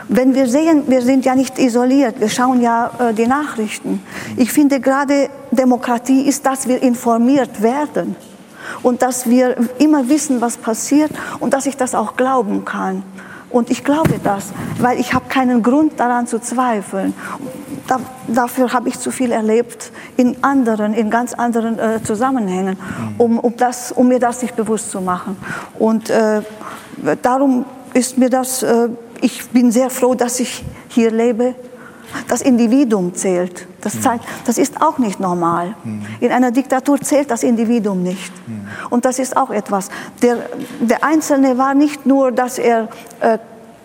[0.08, 4.02] Wenn wir sehen, wir sind ja nicht isoliert, wir schauen ja äh, die Nachrichten.
[4.36, 8.16] Ich finde gerade Demokratie ist, dass wir informiert werden
[8.84, 13.04] und dass wir immer wissen, was passiert und dass ich das auch glauben kann.
[13.50, 17.14] Und ich glaube das, weil ich habe keinen Grund daran zu zweifeln.
[17.88, 22.78] Da, dafür habe ich zu viel erlebt in anderen, in ganz anderen äh, Zusammenhängen,
[23.18, 25.38] um, um, das, um mir das nicht bewusst zu machen.
[25.78, 26.42] Und äh,
[27.22, 28.90] darum ist mir das, äh,
[29.22, 31.56] ich bin sehr froh, dass ich hier lebe.
[32.28, 33.68] Das Individuum zählt.
[33.82, 35.76] Das, zeigt, das ist auch nicht normal.
[36.22, 38.32] In einer Diktatur zählt das Individuum nicht.
[38.90, 39.90] Und das ist auch etwas.
[40.22, 40.38] Der,
[40.80, 42.88] der Einzelne war nicht nur, dass er
[43.20, 43.38] äh,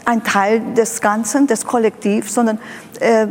[0.05, 2.59] ein Teil des Ganzen, des Kollektivs, sondern
[3.01, 3.27] äh,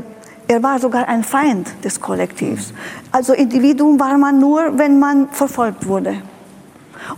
[0.50, 2.74] er war sogar ein Feind des Kollektivs.
[3.12, 6.24] Also Individuum war man nur, wenn man verfolgt wurde.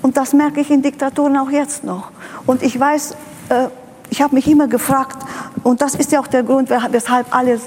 [0.01, 2.11] Und das merke ich in Diktaturen auch jetzt noch.
[2.45, 3.15] Und ich weiß,
[3.47, 3.67] äh,
[4.09, 5.25] ich habe mich immer gefragt,
[5.63, 7.61] und das ist ja auch der Grund, weshalb alles,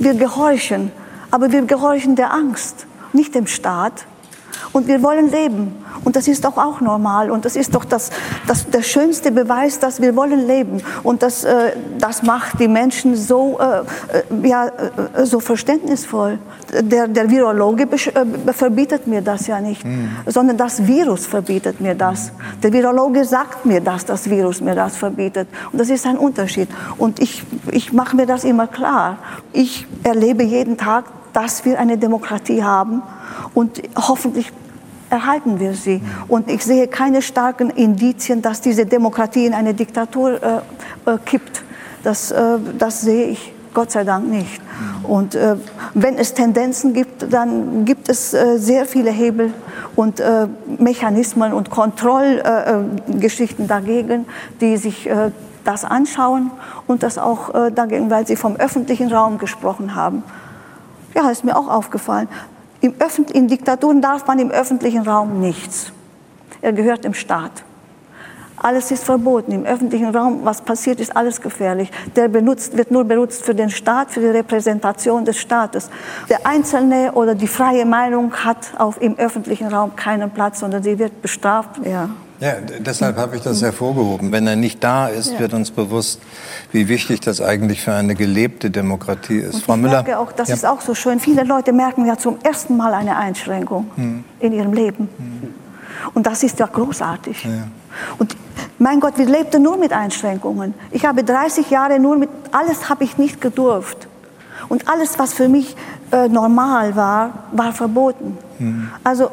[0.00, 0.90] wir gehorchen,
[1.30, 4.06] aber wir gehorchen der Angst, nicht dem Staat.
[4.76, 5.74] Und wir wollen leben.
[6.04, 7.30] Und das ist doch auch normal.
[7.30, 8.10] Und das ist doch das,
[8.46, 10.82] das, der schönste Beweis, dass wir wollen leben.
[11.02, 13.78] Und das, äh, das macht die Menschen so, äh,
[14.18, 16.38] äh ja, äh, so verständnisvoll.
[16.78, 20.10] Der, der Virologe äh, verbietet mir das ja nicht, mhm.
[20.26, 22.30] sondern das Virus verbietet mir das.
[22.62, 25.48] Der Virologe sagt mir, dass das Virus mir das verbietet.
[25.72, 26.68] Und das ist ein Unterschied.
[26.98, 29.16] Und ich, ich mache mir das immer klar.
[29.54, 33.02] Ich erlebe jeden Tag, dass wir eine Demokratie haben
[33.54, 34.52] und hoffentlich
[35.10, 36.00] erhalten wir sie.
[36.28, 40.56] Und ich sehe keine starken Indizien, dass diese Demokratie in eine Diktatur äh,
[41.10, 41.62] äh, kippt.
[42.02, 44.60] Das, äh, das sehe ich Gott sei Dank nicht.
[45.02, 45.56] Und äh,
[45.92, 49.52] wenn es Tendenzen gibt, dann gibt es äh, sehr viele Hebel
[49.94, 50.46] und äh,
[50.78, 54.24] Mechanismen und Kontrollgeschichten dagegen,
[54.60, 55.10] die sich
[55.64, 56.50] das anschauen
[56.86, 60.22] und das auch dagegen, weil Sie vom öffentlichen Raum gesprochen haben.
[61.14, 62.28] Ja, ist mir auch aufgefallen.
[63.32, 65.92] In Diktaturen darf man im öffentlichen Raum nichts.
[66.62, 67.64] Er gehört dem Staat.
[68.56, 70.40] Alles ist verboten im öffentlichen Raum.
[70.44, 71.90] Was passiert, ist alles gefährlich.
[72.16, 75.90] Der benutzt, wird nur benutzt für den Staat, für die Repräsentation des Staates.
[76.28, 80.98] Der Einzelne oder die freie Meinung hat auf, im öffentlichen Raum keinen Platz, sondern sie
[80.98, 81.80] wird bestraft.
[81.84, 82.08] Ja.
[82.40, 84.30] Ja, deshalb habe ich das hervorgehoben.
[84.30, 85.40] Wenn er nicht da ist, ja.
[85.40, 86.20] wird uns bewusst,
[86.70, 89.54] wie wichtig das eigentlich für eine gelebte Demokratie ist.
[89.54, 90.02] Und Frau Müller.
[90.02, 90.54] Merke auch, das ja.
[90.54, 91.18] ist auch so schön.
[91.18, 94.24] Viele Leute merken ja zum ersten Mal eine Einschränkung hm.
[94.40, 95.08] in ihrem Leben.
[95.16, 95.54] Hm.
[96.14, 97.44] Und das ist ja großartig.
[97.44, 97.50] Ja.
[98.18, 98.36] Und
[98.78, 100.74] mein Gott, wir lebten nur mit Einschränkungen.
[100.90, 104.08] Ich habe 30 Jahre nur mit, alles habe ich nicht gedurft.
[104.68, 105.74] Und alles, was für mich
[106.12, 108.36] äh, normal war, war verboten.
[108.58, 108.90] Hm.
[109.04, 109.30] Also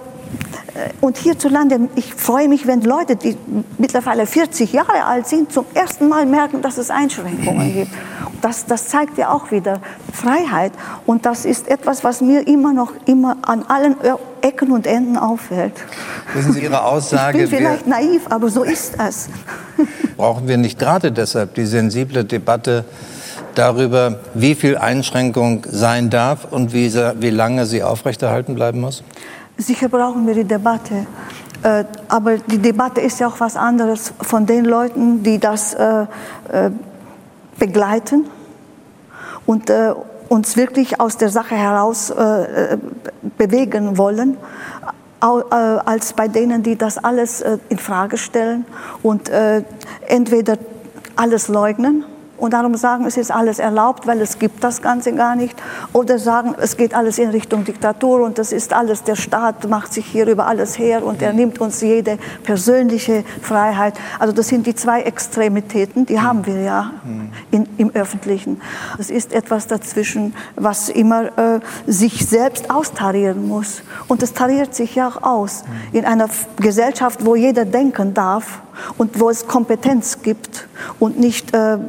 [1.01, 3.37] und hierzulande, ich freue mich, wenn Leute, die
[3.77, 7.91] mittlerweile 40 Jahre alt sind, zum ersten Mal merken, dass es Einschränkungen gibt.
[8.41, 9.79] Das, das zeigt ja auch wieder
[10.11, 10.73] Freiheit.
[11.05, 13.95] Und das ist etwas, was mir immer noch immer an allen
[14.41, 15.73] Ecken und Enden auffällt.
[16.33, 17.43] Wissen Sie Ihre Aussage?
[17.43, 19.29] Ich bin vielleicht naiv, aber so ist es.
[20.17, 22.85] Brauchen wir nicht gerade deshalb die sensible Debatte
[23.55, 29.03] darüber, wie viel Einschränkung sein darf und wie, wie lange sie aufrechterhalten bleiben muss?
[29.57, 31.05] Sicher brauchen wir die Debatte.
[31.63, 36.03] Äh, aber die Debatte ist ja auch was anderes von den Leuten, die das äh,
[36.51, 36.71] äh,
[37.57, 38.25] begleiten
[39.45, 39.71] und
[40.29, 42.11] uns wirklich aus der Sache heraus
[43.37, 44.37] bewegen wollen,
[45.19, 48.65] als bei denen, die das alles in Frage stellen
[49.03, 49.29] und
[50.07, 50.57] entweder
[51.15, 52.05] alles leugnen
[52.37, 55.55] und darum sagen, es ist alles erlaubt, weil es gibt das Ganze gar nicht.
[55.93, 59.93] Oder sagen, es geht alles in Richtung Diktatur und das ist alles, der Staat macht
[59.93, 63.93] sich hier über alles her und er nimmt uns jede persönliche Freiheit.
[64.19, 66.91] Also das sind die zwei Extremitäten, die haben wir ja
[67.51, 68.61] in, im Öffentlichen.
[68.97, 73.83] Es ist etwas dazwischen, was immer äh, sich selbst austarieren muss.
[74.07, 75.63] Und es tariert sich ja auch aus.
[75.91, 78.61] In einer Gesellschaft, wo jeder denken darf,
[78.97, 80.67] und wo es Kompetenz gibt
[80.99, 81.79] und nicht äh, äh,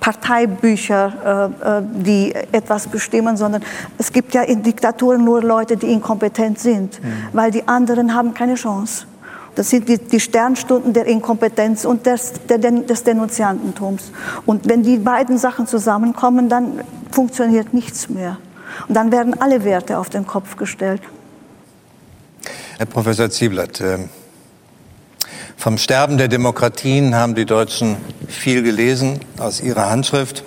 [0.00, 3.62] Parteibücher, äh, äh, die etwas bestimmen, sondern
[3.98, 7.28] es gibt ja in Diktaturen nur Leute, die inkompetent sind, mhm.
[7.32, 9.06] weil die anderen haben keine Chance.
[9.54, 14.12] Das sind die, die Sternstunden der Inkompetenz und des, der, des Denunziantentums.
[14.46, 18.38] Und wenn die beiden Sachen zusammenkommen, dann funktioniert nichts mehr.
[18.86, 21.02] Und dann werden alle Werte auf den Kopf gestellt.
[22.76, 24.08] Herr Professor Zieblatt, ähm,
[25.58, 27.96] vom Sterben der Demokratien haben die Deutschen
[28.28, 30.44] viel gelesen aus Ihrer Handschrift.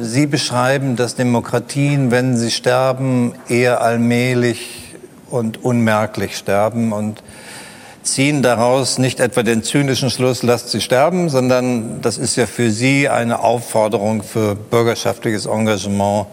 [0.00, 4.94] Sie beschreiben, dass Demokratien, wenn sie sterben, eher allmählich
[5.28, 7.22] und unmerklich sterben und
[8.02, 12.70] ziehen daraus nicht etwa den zynischen Schluss, lasst sie sterben, sondern das ist ja für
[12.70, 16.26] Sie eine Aufforderung für bürgerschaftliches Engagement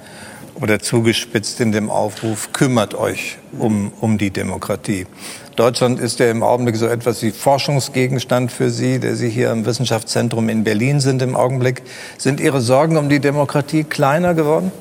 [0.56, 5.06] oder zugespitzt in dem Aufruf, kümmert euch um, um die Demokratie.
[5.62, 9.63] Deutschland ist ja im Augenblick so etwas wie Forschungsgegenstand für Sie, der Sie hier im
[9.67, 11.84] Wissenschaftszentrum in Berlin sind im Augenblick.
[12.17, 14.71] Sind Ihre Sorgen um die Demokratie kleiner geworden?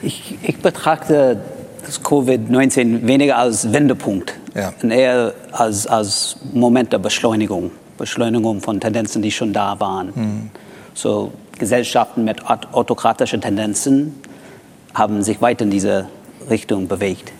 [0.00, 1.42] Ich, ich betrachte
[1.84, 4.72] das Covid-19 weniger als Wendepunkt ja.
[4.82, 7.70] und eher als, als Moment der Beschleunigung.
[7.98, 10.06] Beschleunigung von Tendenzen, die schon da waren.
[10.14, 10.50] Mhm.
[10.94, 14.22] So Gesellschaften mit autokratischen Tendenzen
[14.94, 16.06] haben sich weiter in diese
[16.48, 17.30] Richtung bewegt.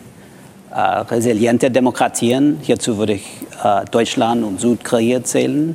[0.72, 3.26] Äh, resiliente Demokratien, hierzu würde ich
[3.64, 5.74] äh, Deutschland und Südkorea zählen,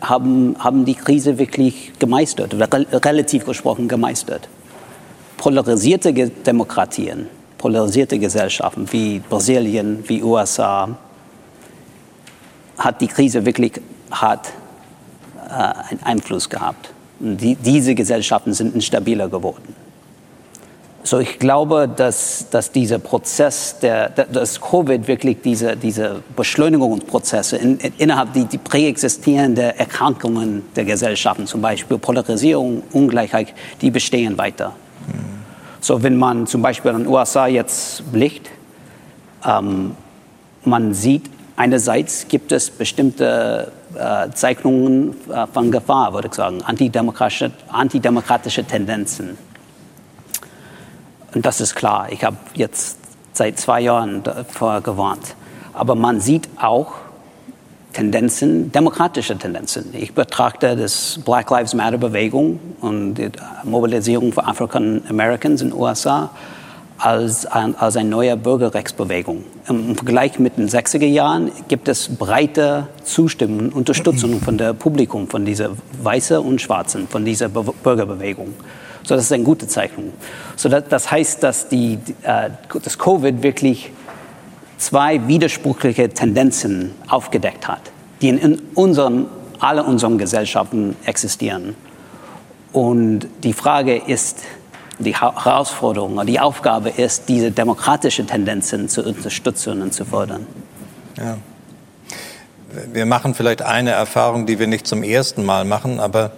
[0.00, 2.68] haben, haben die Krise wirklich gemeistert, oder
[3.04, 4.48] relativ gesprochen gemeistert.
[5.36, 7.26] Polarisierte Demokratien,
[7.58, 10.96] polarisierte Gesellschaften wie Brasilien, wie USA,
[12.78, 13.80] hat die Krise wirklich
[14.12, 14.52] hart
[15.48, 16.92] äh, einen Einfluss gehabt.
[17.18, 19.81] Die, diese Gesellschaften sind instabiler geworden.
[21.04, 27.78] So, ich glaube, dass, dass dieser Prozess, der, dass Covid wirklich diese, diese Beschleunigungsprozesse in,
[27.78, 34.74] in, innerhalb die, die präexistierenden Erkrankungen der Gesellschaften, zum Beispiel Polarisierung, Ungleichheit, die bestehen weiter.
[35.08, 35.42] Mhm.
[35.80, 38.48] So, wenn man zum Beispiel in den USA jetzt blickt,
[39.44, 39.96] ähm,
[40.64, 47.50] man sieht, einerseits gibt es bestimmte äh, Zeichnungen äh, von Gefahr, würde ich sagen, antidemokratische,
[47.68, 49.36] antidemokratische Tendenzen.
[51.34, 52.08] Und das ist klar.
[52.10, 52.98] Ich habe jetzt
[53.32, 55.34] seit zwei Jahren davor gewarnt.
[55.72, 56.92] Aber man sieht auch
[57.92, 59.92] Tendenzen, demokratische Tendenzen.
[59.92, 63.30] Ich betrachte das Black Lives Matter Bewegung und die
[63.64, 66.30] Mobilisierung für African Americans in den USA
[66.98, 69.44] als, ein, als eine neue Bürgerrechtsbewegung.
[69.68, 75.44] Im Vergleich mit den 60er Jahren gibt es breite Zustimmung Unterstützung von der Publikum, von
[75.44, 75.70] dieser
[76.02, 78.54] Weißen und Schwarzen, von dieser Be Bürgerbewegung.
[79.04, 80.12] So, das ist eine gute Zeichnung.
[80.56, 82.50] So, das, das heißt, dass die, äh,
[82.82, 83.90] das Covid wirklich
[84.78, 87.80] zwei widersprüchliche Tendenzen aufgedeckt hat,
[88.20, 89.26] die in, unseren,
[89.58, 91.74] alle unseren Gesellschaften existieren.
[92.72, 94.38] Und die Frage ist,
[94.98, 100.46] die Herausforderung, die Aufgabe ist, diese demokratischen Tendenzen zu unterstützen und zu fördern.
[101.16, 101.38] Ja.
[102.92, 106.32] Wir machen vielleicht eine Erfahrung, die wir nicht zum ersten Mal machen, aber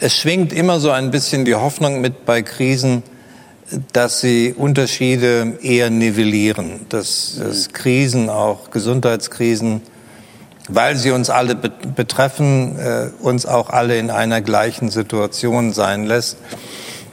[0.00, 3.02] es schwingt immer so ein bisschen die Hoffnung mit bei Krisen,
[3.92, 9.80] dass sie Unterschiede eher nivellieren, dass, dass Krisen, auch Gesundheitskrisen,
[10.68, 16.38] weil sie uns alle betreffen, äh, uns auch alle in einer gleichen Situation sein lässt.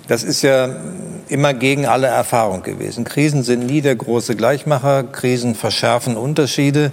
[0.08, 0.76] Das ist ja
[1.30, 3.06] immer gegen alle Erfahrung gewesen.
[3.06, 6.91] Krisen sind nie der große Gleichmacher, Krisen verschärfen Unterschiede.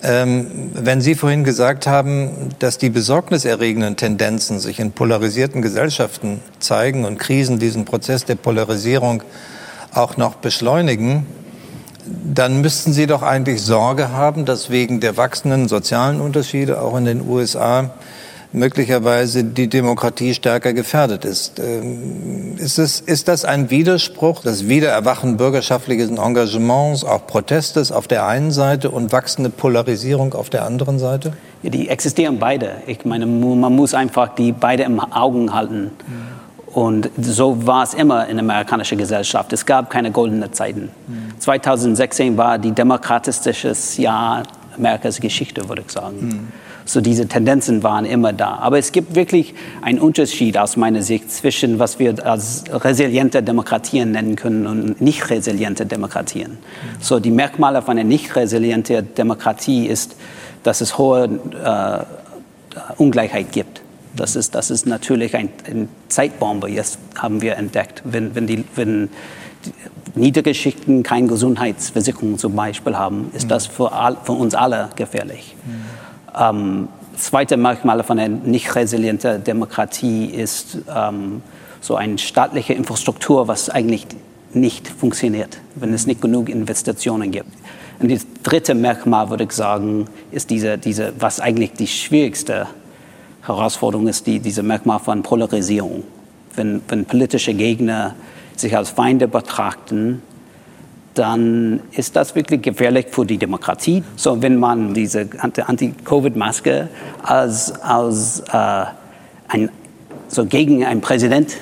[0.00, 7.04] Ähm, wenn Sie vorhin gesagt haben, dass die besorgniserregenden Tendenzen sich in polarisierten Gesellschaften zeigen
[7.04, 9.24] und Krisen diesen Prozess der Polarisierung
[9.92, 11.26] auch noch beschleunigen,
[12.06, 17.04] dann müssten Sie doch eigentlich Sorge haben, dass wegen der wachsenden sozialen Unterschiede auch in
[17.04, 17.90] den USA
[18.52, 21.58] möglicherweise die Demokratie stärker gefährdet ist.
[21.58, 28.26] Ähm, ist, es, ist das ein Widerspruch, das Wiedererwachen bürgerschaftlichen Engagements, auch Protestes auf der
[28.26, 31.34] einen Seite und wachsende Polarisierung auf der anderen Seite?
[31.62, 32.76] Ja, die existieren beide.
[32.86, 35.90] Ich meine, man muss einfach die beide im Augen halten.
[36.72, 39.52] Und so war es immer in der amerikanischen Gesellschaft.
[39.52, 40.90] Es gab keine goldenen Zeiten.
[41.06, 41.40] Mhm.
[41.40, 44.44] 2016 war die demokratisches Jahr
[44.76, 46.20] Amerikas Geschichte, würde ich sagen.
[46.20, 46.48] Mhm.
[46.88, 48.56] So diese Tendenzen waren immer da.
[48.56, 54.12] Aber es gibt wirklich einen Unterschied aus meiner Sicht zwischen, was wir als resiliente Demokratien
[54.12, 56.56] nennen können und nicht resiliente Demokratien.
[56.98, 60.16] So die Merkmale von einer nicht resilienten Demokratie ist,
[60.62, 61.24] dass es hohe
[61.62, 62.04] äh,
[62.96, 63.82] Ungleichheit gibt.
[64.16, 68.00] Das ist, das ist natürlich eine ein Zeitbombe, jetzt haben wir entdeckt.
[68.04, 69.10] Wenn, wenn, die, wenn
[69.66, 74.88] die niedrige Schichten keine Gesundheitsversicherung zum Beispiel haben, ist das für, all, für uns alle
[74.96, 75.54] gefährlich.
[75.66, 75.97] Mhm.
[76.38, 81.42] Ähm, zweite Merkmal von einer nicht resilienten Demokratie ist ähm,
[81.80, 84.06] so eine staatliche Infrastruktur, was eigentlich
[84.54, 87.50] nicht funktioniert, wenn es nicht genug Investitionen gibt.
[87.98, 92.66] Und das dritte Merkmal, würde ich sagen, ist diese, diese was eigentlich die schwierigste
[93.42, 96.04] Herausforderung ist, die, diese Merkmal von Polarisierung.
[96.58, 98.14] wenn, wenn politische Gegner
[98.56, 100.22] sich als Feinde betrachten,
[101.18, 104.04] dann ist das wirklich gefährlich für die Demokratie.
[104.16, 106.88] So, wenn man diese Anti-Covid-Maske
[107.22, 108.84] als, als äh,
[109.48, 109.70] ein,
[110.28, 111.56] so gegen einen Präsident,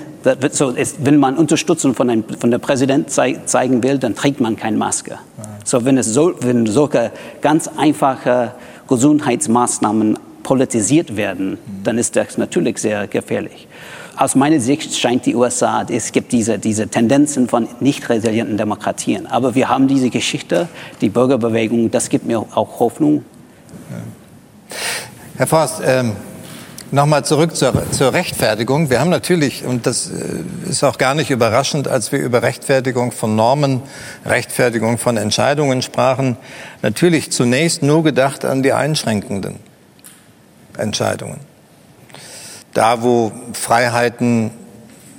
[0.50, 4.40] so ist, wenn man Unterstützung von, einem, von der Präsident zei zeigen will, dann trägt
[4.40, 5.18] man keine Maske.
[5.64, 8.52] So, wenn, es so, wenn solche ganz einfache
[8.88, 13.66] Gesundheitsmaßnahmen politisiert werden, dann ist das natürlich sehr gefährlich.
[14.16, 19.26] Aus meiner Sicht scheint die USA, es gibt diese, diese Tendenzen von nicht resilienten Demokratien.
[19.26, 20.68] Aber wir haben diese Geschichte,
[21.02, 23.26] die Bürgerbewegung, das gibt mir auch Hoffnung.
[25.36, 26.12] Herr Forst, ähm,
[26.90, 28.88] nochmal zurück zur, zur Rechtfertigung.
[28.88, 33.12] Wir haben natürlich, und das äh, ist auch gar nicht überraschend, als wir über Rechtfertigung
[33.12, 33.82] von Normen,
[34.24, 36.38] Rechtfertigung von Entscheidungen sprachen,
[36.80, 39.56] natürlich zunächst nur gedacht an die einschränkenden
[40.78, 41.55] Entscheidungen
[42.76, 44.50] da wo Freiheiten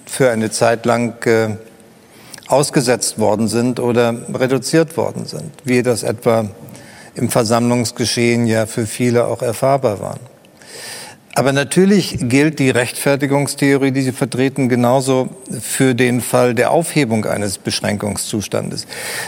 [0.06, 1.56] für eine Zeit lang äh,
[2.48, 6.46] ausgesetzt worden sind oder reduziert worden sind, wie das etwa
[7.16, 10.18] im Versammlungsgeschehen ja für viele auch erfahrbar war.
[11.34, 15.30] Aber natürlich gilt die Rechtfertigungstheorie, die Sie vertreten, genauso
[15.60, 18.88] für den Fall der Aufhebung eines Beschränkungszustandes.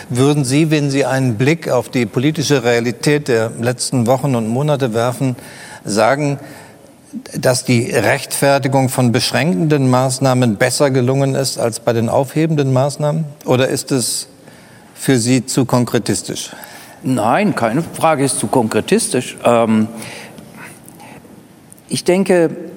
[0.09, 4.93] Würden Sie, wenn Sie einen Blick auf die politische Realität der letzten Wochen und Monate
[4.93, 5.35] werfen,
[5.83, 6.39] sagen,
[7.33, 13.25] dass die Rechtfertigung von beschränkenden Maßnahmen besser gelungen ist als bei den aufhebenden Maßnahmen?
[13.45, 14.27] Oder ist es
[14.93, 16.51] für Sie zu konkretistisch?
[17.01, 19.37] Nein, keine Frage ist zu konkretistisch.
[19.43, 19.87] Ähm,
[21.87, 22.68] ich denke,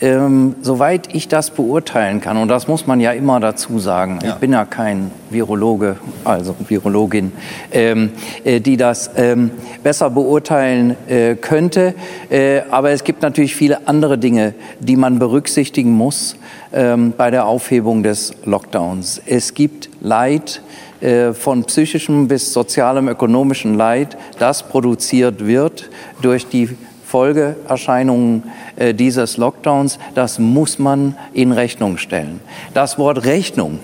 [0.00, 4.30] ähm, soweit ich das beurteilen kann, und das muss man ja immer dazu sagen, ja.
[4.30, 7.32] ich bin ja kein Virologe, also Virologin,
[7.72, 8.10] ähm,
[8.44, 9.50] äh, die das ähm,
[9.82, 11.94] besser beurteilen äh, könnte.
[12.30, 16.36] Äh, aber es gibt natürlich viele andere Dinge, die man berücksichtigen muss
[16.72, 19.22] ähm, bei der Aufhebung des Lockdowns.
[19.26, 20.60] Es gibt Leid,
[21.00, 25.90] äh, von psychischem bis sozialem, ökonomischem Leid, das produziert wird
[26.22, 26.70] durch die
[27.04, 28.44] Folgeerscheinungen
[28.76, 32.40] äh, dieses Lockdowns, das muss man in Rechnung stellen.
[32.74, 33.80] Das Wort Rechnung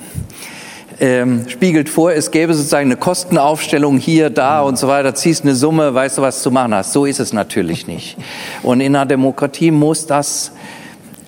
[1.00, 5.54] ähm, spiegelt vor, es gäbe sozusagen eine Kostenaufstellung hier, da und so weiter, ziehst eine
[5.54, 6.92] Summe, weißt du, was zu machen hast.
[6.92, 8.16] So ist es natürlich nicht.
[8.62, 10.52] Und in einer Demokratie muss das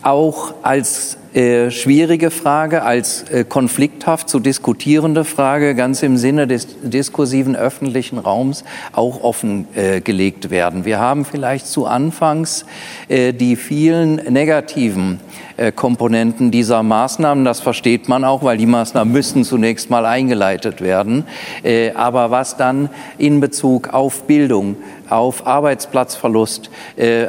[0.03, 6.69] auch als äh, schwierige Frage, als äh, konflikthaft zu diskutierende Frage ganz im Sinne des
[6.83, 8.63] diskursiven öffentlichen Raums
[8.93, 10.85] auch offengelegt äh, werden.
[10.85, 12.67] Wir haben vielleicht zu Anfangs
[13.09, 15.19] äh, die vielen negativen
[15.57, 17.45] äh, Komponenten dieser Maßnahmen.
[17.45, 21.25] Das versteht man auch, weil die Maßnahmen müssen zunächst mal eingeleitet werden.
[21.65, 24.77] Äh, aber was dann in Bezug auf Bildung,
[25.11, 26.71] auf Arbeitsplatzverlust,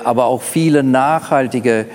[0.06, 1.88] aber auch viele nachhaltige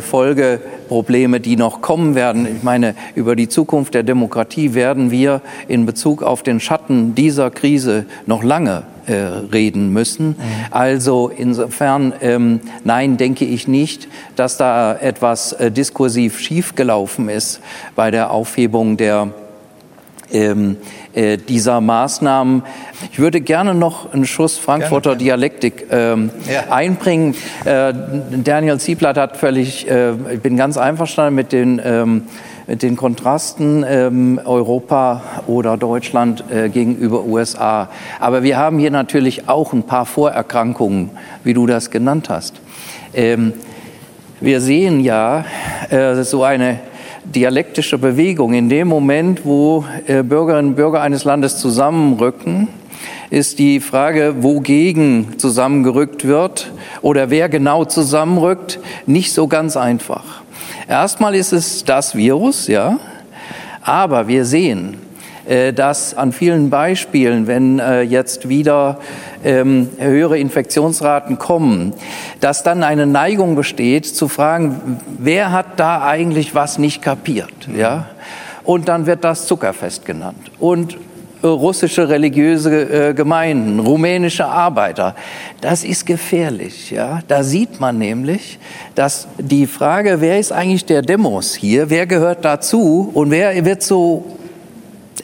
[0.00, 2.46] Folgeprobleme, die noch kommen werden.
[2.56, 7.50] Ich meine, über die Zukunft der Demokratie werden wir in Bezug auf den Schatten dieser
[7.50, 10.28] Krise noch lange äh, reden müssen.
[10.28, 10.34] Mhm.
[10.70, 17.60] Also insofern, ähm, nein, denke ich nicht, dass da etwas äh, diskursiv schiefgelaufen ist
[17.96, 19.32] bei der Aufhebung der
[20.30, 20.76] ähm,
[21.18, 22.62] äh, dieser Maßnahmen.
[23.10, 25.24] Ich würde gerne noch einen Schuss Frankfurter gerne.
[25.24, 26.72] Dialektik ähm, ja.
[26.72, 27.34] einbringen.
[27.64, 27.92] Äh,
[28.44, 32.22] Daniel Zieblatt hat völlig, äh, ich bin ganz einverstanden mit den ähm,
[32.68, 37.88] mit den Kontrasten ähm, Europa oder Deutschland äh, gegenüber USA.
[38.20, 41.10] Aber wir haben hier natürlich auch ein paar Vorerkrankungen,
[41.44, 42.60] wie du das genannt hast.
[43.14, 43.54] Ähm,
[44.40, 45.46] wir sehen ja
[45.88, 46.78] äh, so eine
[47.34, 48.54] dialektische Bewegung.
[48.54, 52.68] In dem Moment, wo äh, Bürgerinnen und Bürger eines Landes zusammenrücken,
[53.30, 56.72] ist die Frage, wogegen zusammengerückt wird
[57.02, 60.42] oder wer genau zusammenrückt, nicht so ganz einfach.
[60.88, 62.98] Erstmal ist es das Virus, ja,
[63.82, 64.96] aber wir sehen,
[65.74, 68.98] dass an vielen Beispielen, wenn äh, jetzt wieder
[69.42, 71.94] ähm, höhere Infektionsraten kommen,
[72.40, 78.06] dass dann eine Neigung besteht zu fragen, wer hat da eigentlich was nicht kapiert, ja?
[78.64, 80.50] Und dann wird das Zuckerfest genannt.
[80.58, 80.98] Und
[81.42, 85.14] äh, russische religiöse Gemeinden, rumänische Arbeiter.
[85.62, 86.90] Das ist gefährlich.
[86.90, 87.20] Ja?
[87.26, 88.58] Da sieht man nämlich,
[88.94, 93.82] dass die Frage, wer ist eigentlich der Demos hier, wer gehört dazu und wer wird
[93.82, 94.37] so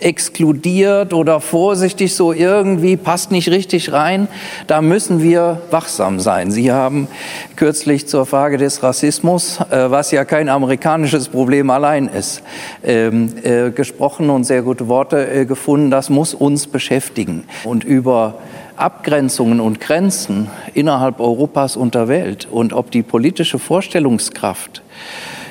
[0.03, 4.29] exkludiert oder vorsichtig so irgendwie, passt nicht richtig rein.
[4.67, 6.51] Da müssen wir wachsam sein.
[6.51, 7.09] Sie haben
[7.57, 12.43] kürzlich zur Frage des Rassismus, äh, was ja kein amerikanisches Problem allein ist,
[12.85, 15.91] ähm, äh, gesprochen und sehr gute Worte äh, gefunden.
[15.91, 17.45] Das muss uns beschäftigen.
[17.65, 18.35] Und über
[18.77, 24.83] Abgrenzungen und Grenzen innerhalb Europas und der Welt und ob die politische Vorstellungskraft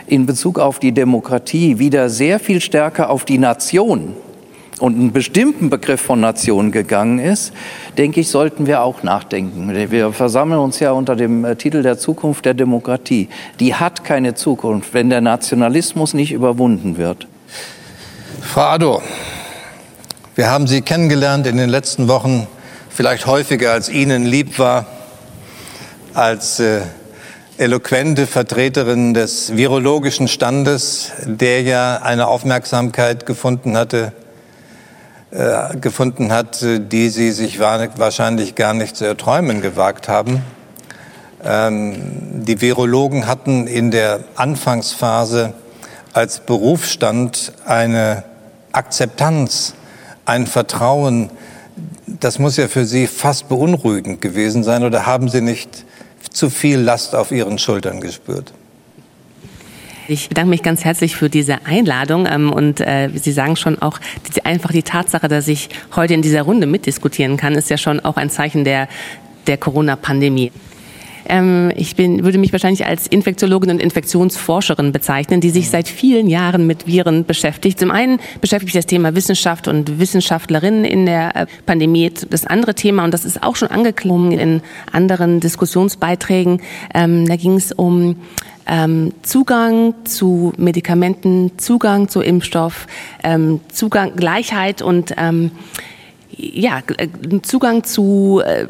[0.08, 4.14] in Bezug auf die Demokratie wieder sehr viel stärker auf die Nation
[4.80, 7.54] und einen bestimmten Begriff von Nation gegangen ist,
[7.98, 9.74] denke ich, sollten wir auch nachdenken.
[9.92, 13.30] Wir versammeln uns ja unter dem äh, Titel der Zukunft der Demokratie.
[13.60, 17.28] Die hat keine Zukunft, wenn der Nationalismus nicht überwunden wird.
[18.42, 19.02] Frau Addo,
[20.36, 22.48] wir haben Sie kennengelernt in den letzten Wochen,
[22.90, 24.88] vielleicht häufiger als Ihnen lieb war,
[26.14, 26.82] als äh,
[27.58, 34.12] eloquente Vertreterin des virologischen Standes, der ja eine Aufmerksamkeit gefunden hatte,
[35.34, 40.44] äh, gefunden hat, äh, die sie sich wahrscheinlich gar nicht zu erträumen gewagt haben.
[41.44, 45.56] Ähm, die Virologen hatten in der Anfangsphase
[46.14, 48.24] als Berufsstand eine
[48.74, 49.74] Akzeptanz,
[50.26, 51.32] ein Vertrauen,
[52.06, 55.84] das muss ja für Sie fast beunruhigend gewesen sein, oder haben Sie nicht
[56.32, 58.54] zu viel Last auf Ihren Schultern gespürt?
[60.08, 64.00] Ich bedanke mich ganz herzlich für diese Einladung ähm, und äh, Sie sagen schon auch
[64.44, 68.18] einfach die Tatsache, dass ich heute in dieser Runde mitdiskutieren kann, ist ja schon auch
[68.18, 68.90] ein Zeichen der,
[69.48, 70.52] der Corona-Pandemie.
[71.28, 76.28] Ähm, ich bin, würde mich wahrscheinlich als Infektiologin und Infektionsforscherin bezeichnen, die sich seit vielen
[76.28, 77.80] Jahren mit Viren beschäftigt.
[77.80, 82.12] Zum einen beschäftigt mich das Thema Wissenschaft und Wissenschaftlerinnen in der äh, Pandemie.
[82.30, 84.62] Das andere Thema, und das ist auch schon angeklungen in
[84.92, 86.62] anderen Diskussionsbeiträgen,
[86.94, 88.16] ähm, da ging es um
[88.66, 92.88] ähm, Zugang zu Medikamenten, Zugang zu Impfstoff,
[93.24, 95.52] ähm, Zugang, Gleichheit und ähm,
[96.36, 97.08] ja, äh,
[97.42, 98.68] Zugang zu äh,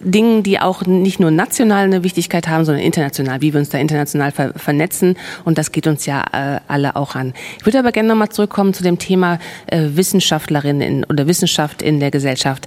[0.00, 3.78] Dingen, die auch nicht nur national eine Wichtigkeit haben, sondern international, wie wir uns da
[3.78, 5.16] international ver vernetzen.
[5.44, 7.34] Und das geht uns ja äh, alle auch an.
[7.58, 12.10] Ich würde aber gerne nochmal zurückkommen zu dem Thema äh, Wissenschaftlerinnen oder Wissenschaft in der
[12.10, 12.66] Gesellschaft.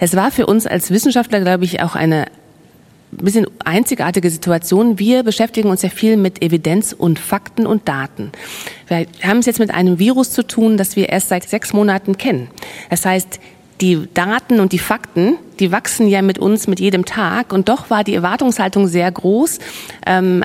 [0.00, 2.26] Es war für uns als Wissenschaftler, glaube ich, auch eine
[3.12, 4.98] bisschen einzigartige Situation.
[4.98, 8.32] Wir beschäftigen uns ja viel mit Evidenz und Fakten und Daten.
[8.88, 12.16] Wir haben es jetzt mit einem Virus zu tun, das wir erst seit sechs Monaten
[12.16, 12.48] kennen.
[12.90, 13.38] Das heißt,
[13.80, 17.52] die Daten und die Fakten, die wachsen ja mit uns mit jedem Tag.
[17.52, 19.60] Und doch war die Erwartungshaltung sehr groß.
[20.06, 20.42] Ähm,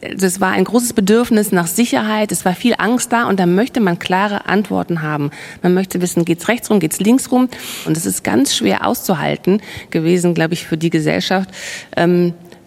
[0.00, 3.80] es war ein großes Bedürfnis nach Sicherheit, es war viel Angst da und da möchte
[3.80, 5.30] man klare Antworten haben.
[5.62, 7.48] Man möchte wissen, geht's rechts rum, geht's links rum
[7.86, 11.48] und es ist ganz schwer auszuhalten gewesen, glaube ich, für die Gesellschaft.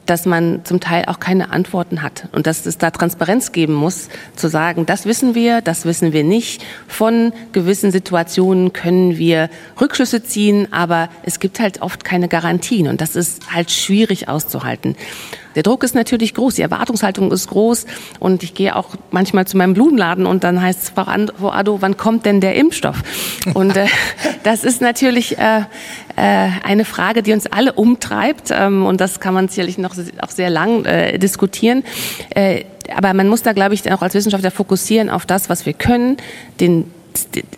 [0.09, 4.09] Dass man zum Teil auch keine Antworten hat und dass es da Transparenz geben muss,
[4.35, 6.65] zu sagen, das wissen wir, das wissen wir nicht.
[6.87, 13.01] Von gewissen Situationen können wir Rückschlüsse ziehen, aber es gibt halt oft keine Garantien und
[13.01, 14.95] das ist halt schwierig auszuhalten.
[15.55, 17.85] Der Druck ist natürlich groß, die Erwartungshaltung ist groß
[18.19, 21.97] und ich gehe auch manchmal zu meinem Blumenladen und dann heißt es, Frau Addo, wann
[21.97, 23.01] kommt denn der Impfstoff?
[23.53, 23.87] Und äh,
[24.43, 25.61] das ist natürlich äh,
[26.15, 30.29] äh, eine Frage, die uns alle umtreibt ähm, und das kann man sicherlich noch auch
[30.29, 31.83] sehr lang äh, diskutieren.
[32.29, 35.73] Äh, aber man muss da, glaube ich, auch als Wissenschaftler fokussieren auf das, was wir
[35.73, 36.17] können,
[36.59, 36.91] den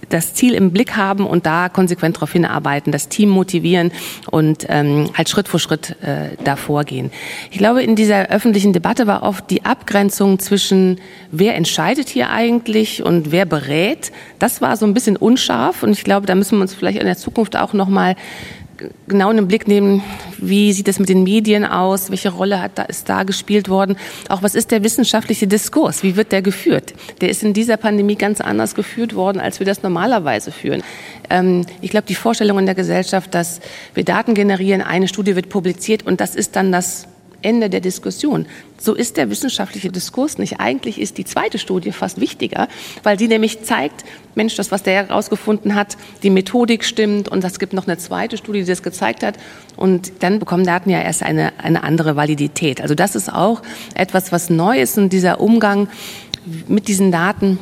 [0.10, 3.92] das Ziel im Blick haben und da konsequent darauf hinarbeiten, das Team motivieren
[4.30, 7.12] und ähm, halt Schritt für Schritt äh, da vorgehen.
[7.52, 11.00] Ich glaube, in dieser öffentlichen Debatte war oft die Abgrenzung zwischen
[11.32, 14.12] wer entscheidet hier eigentlich und wer berät.
[14.40, 17.06] Das war so ein bisschen unscharf und ich glaube, da müssen wir uns vielleicht in
[17.06, 18.16] der Zukunft auch noch mal
[19.08, 20.04] genau in den Blick nehmen,
[20.38, 23.98] wie sieht es mit den Medien aus, welche Rolle hat da, ist da gespielt worden,
[24.30, 26.94] auch was ist der wissenschaftliche Diskurs, wie wird der geführt?
[27.22, 30.84] Der ist in dieser Pandemie ganz anders geführt worden, als wir das normalerweise führen.
[31.30, 33.60] Ähm, ich glaube, die Vorstellung in der Gesellschaft, dass
[33.94, 37.08] wir Daten generieren, eine Studie wird publiziert und das ist dann das
[37.42, 38.46] Ende der Diskussion.
[38.78, 40.60] So ist der wissenschaftliche Diskurs nicht.
[40.60, 42.68] Eigentlich ist die zweite Studie fast wichtiger,
[43.04, 44.04] weil sie nämlich zeigt,
[44.36, 48.38] Mensch, das, was der herausgefunden hat, die Methodik stimmt und es gibt noch eine zweite
[48.38, 49.38] Studie, die das gezeigt hat.
[49.76, 52.82] Und dann bekommen Daten ja erst eine, eine andere Validität.
[52.82, 53.62] Also das ist auch
[53.96, 55.90] etwas, was neu ist und dieser Umgang
[56.68, 57.60] mit diesen Daten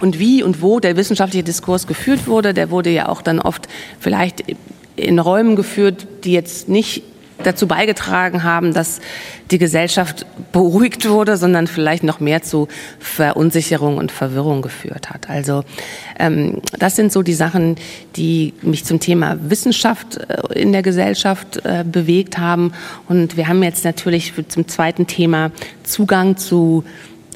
[0.00, 3.68] und wie und wo der wissenschaftliche Diskurs geführt wurde, der wurde ja auch dann oft
[4.00, 4.44] vielleicht
[4.96, 7.02] in Räumen geführt, die jetzt nicht
[7.42, 9.00] dazu beigetragen haben, dass
[9.50, 12.68] die Gesellschaft beruhigt wurde, sondern vielleicht noch mehr zu
[12.98, 15.28] Verunsicherung und Verwirrung geführt hat.
[15.28, 15.64] Also
[16.18, 17.76] ähm, das sind so die Sachen,
[18.16, 22.72] die mich zum Thema Wissenschaft äh, in der Gesellschaft äh, bewegt haben.
[23.08, 25.50] Und wir haben jetzt natürlich zum zweiten Thema
[25.84, 26.84] Zugang zu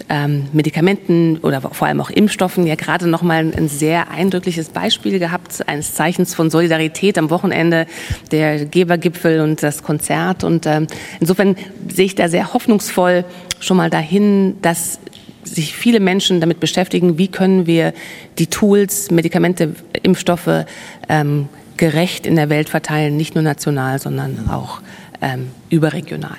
[0.09, 5.19] ähm, Medikamenten oder vor allem auch Impfstoffen ja gerade noch mal ein, sehr eindrückliches Beispiel
[5.19, 7.87] gehabt eines Zeichens von Solidarität am Wochenende
[8.31, 10.87] der Gebergipfel und das Konzert und ähm,
[11.21, 11.57] insofern
[11.89, 13.25] sehe ich da sehr hoffnungsvoll
[13.61, 15.01] schon mal dahin, dass
[15.45, 17.93] sich viele Menschen damit beschäftigen, wie können wir
[18.39, 20.67] die Tools, Medikamente, Impfstoffe
[21.09, 24.81] ähm, gerecht in der Welt verteilen, nicht nur national, sondern auch
[25.23, 26.37] ähm, überregional.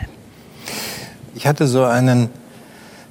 [1.35, 2.29] Ich hatte so einen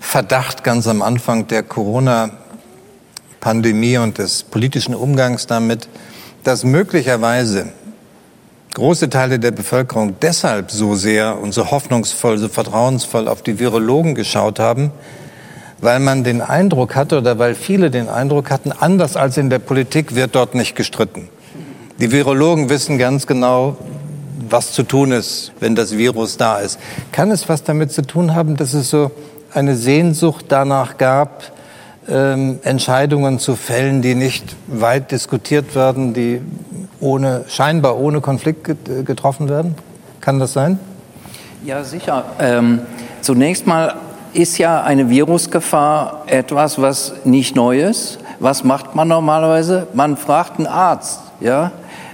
[0.01, 5.89] Verdacht ganz am Anfang der Corona-Pandemie und des politischen Umgangs damit,
[6.43, 7.69] dass möglicherweise
[8.75, 14.15] große Teile der Bevölkerung deshalb so sehr und so hoffnungsvoll, so vertrauensvoll auf die Virologen
[14.15, 14.91] geschaut haben,
[15.81, 19.59] weil man den Eindruck hatte oder weil viele den Eindruck hatten, anders als in der
[19.59, 21.29] Politik wird dort nicht gestritten.
[22.01, 23.77] Die Virologen wissen ganz genau,
[24.49, 26.79] was zu tun ist, wenn das Virus da ist.
[27.13, 29.11] Kann es was damit zu tun haben, dass es so
[29.53, 31.45] eine Sehnsucht danach gab,
[32.09, 36.41] ähm, Entscheidungen zu fällen, die nicht weit diskutiert werden, die
[37.01, 38.69] ohne, scheinbar ohne Konflikt
[39.07, 39.75] getroffen werden?
[40.21, 40.79] Kann das sein?
[41.65, 42.25] Ja, sicher.
[42.39, 42.81] Ähm,
[43.21, 43.95] zunächst mal
[44.33, 48.19] ist ja eine Virusgefahr etwas, was nicht neu ist.
[48.39, 49.87] Was macht man normalerweise?
[49.93, 51.73] Man fragt einen Arzt, ja,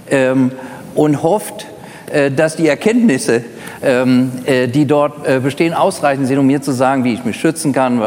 [0.09, 0.51] ähm,
[0.95, 1.67] und hofft,
[2.11, 3.43] äh, dass die Erkenntnisse,
[3.81, 7.37] ähm, äh, die dort äh, bestehen, ausreichend sind, um mir zu sagen, wie ich mich
[7.37, 8.01] schützen kann,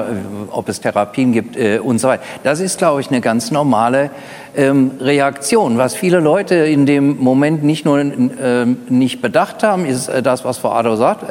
[0.51, 2.23] ob es Therapien gibt und so weiter.
[2.43, 4.11] Das ist, glaube ich, eine ganz normale
[4.57, 5.79] ähm, Reaktion.
[5.79, 10.59] Was viele Leute in dem Moment nicht nur ähm, nicht bedacht haben, ist das, was
[10.59, 11.25] Frau Ado sagt.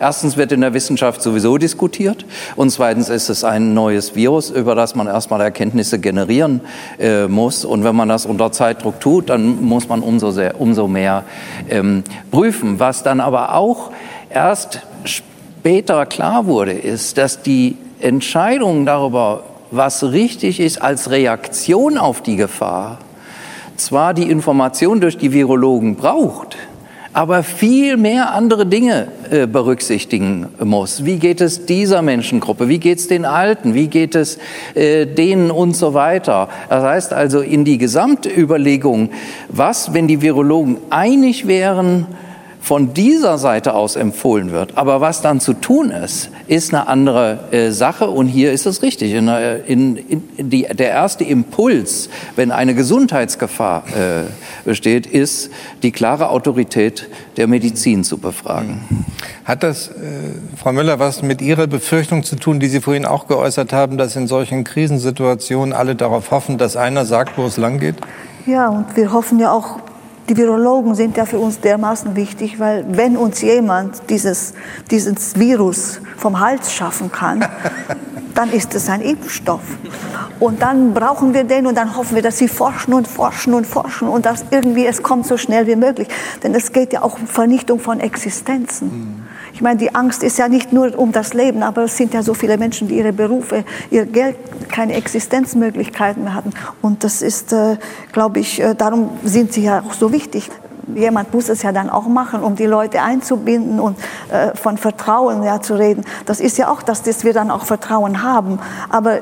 [0.00, 2.24] Erstens wird in der Wissenschaft sowieso diskutiert
[2.56, 6.60] und zweitens ist es ein neues Virus, über das man erstmal Erkenntnisse generieren
[7.28, 7.64] muss.
[7.64, 11.24] Und wenn man das unter Zeitdruck tut, dann muss man umso, sehr, umso mehr
[12.30, 12.78] prüfen.
[12.78, 13.90] Was dann aber auch
[14.30, 22.22] erst später klar wurde, ist, dass die Entscheidung darüber, was richtig ist als Reaktion auf
[22.22, 22.98] die Gefahr,
[23.76, 26.56] zwar die Information durch die Virologen braucht,
[27.14, 31.04] aber viel mehr andere Dinge äh, berücksichtigen muss.
[31.04, 32.68] Wie geht es dieser Menschengruppe?
[32.68, 33.74] Wie geht es den Alten?
[33.74, 34.38] Wie geht es
[34.74, 36.48] äh, denen und so weiter?
[36.68, 39.10] Das heißt also in die Gesamtüberlegung,
[39.48, 42.06] was, wenn die Virologen einig wären,
[42.62, 44.78] von dieser Seite aus empfohlen wird.
[44.78, 48.08] Aber was dann zu tun ist, ist eine andere äh, Sache.
[48.08, 49.12] Und hier ist es richtig.
[49.12, 55.50] In, in, in die, der erste Impuls, wenn eine Gesundheitsgefahr äh, besteht, ist,
[55.82, 59.06] die klare Autorität der Medizin zu befragen.
[59.44, 59.92] Hat das, äh,
[60.56, 64.14] Frau Müller, was mit Ihrer Befürchtung zu tun, die Sie vorhin auch geäußert haben, dass
[64.14, 67.96] in solchen Krisensituationen alle darauf hoffen, dass einer sagt, wo es lang geht?
[68.46, 69.80] Ja, und wir hoffen ja auch
[70.28, 74.54] die Virologen sind ja für uns dermaßen wichtig, weil wenn uns jemand dieses,
[74.90, 77.44] dieses Virus vom Hals schaffen kann,
[78.34, 79.62] dann ist es ein Impfstoff.
[80.40, 83.66] Und dann brauchen wir den und dann hoffen wir, dass sie forschen und forschen und
[83.66, 86.08] forschen und dass irgendwie es kommt so schnell wie möglich.
[86.42, 89.21] Denn es geht ja auch um Vernichtung von Existenzen.
[89.62, 92.24] Ich meine, die Angst ist ja nicht nur um das Leben, aber es sind ja
[92.24, 94.36] so viele Menschen, die ihre Berufe, ihr Geld,
[94.68, 96.50] keine Existenzmöglichkeiten mehr hatten.
[96.80, 97.76] Und das ist, äh,
[98.10, 100.50] glaube ich, äh, darum sind sie ja auch so wichtig
[100.96, 103.96] jemand muss es ja dann auch machen, um die Leute einzubinden und
[104.32, 106.04] äh, von Vertrauen ja, zu reden.
[106.26, 108.58] Das ist ja auch, dass, dass wir dann auch Vertrauen haben.
[108.88, 109.20] Aber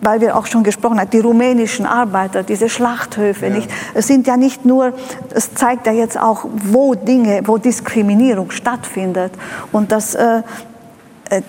[0.00, 3.54] weil wir auch schon gesprochen haben, die rumänischen Arbeiter, diese Schlachthöfe, ja.
[3.54, 3.70] nicht?
[3.94, 4.92] Es sind ja nicht nur,
[5.34, 9.32] es zeigt ja jetzt auch, wo Dinge, wo Diskriminierung stattfindet
[9.72, 10.42] und dass äh,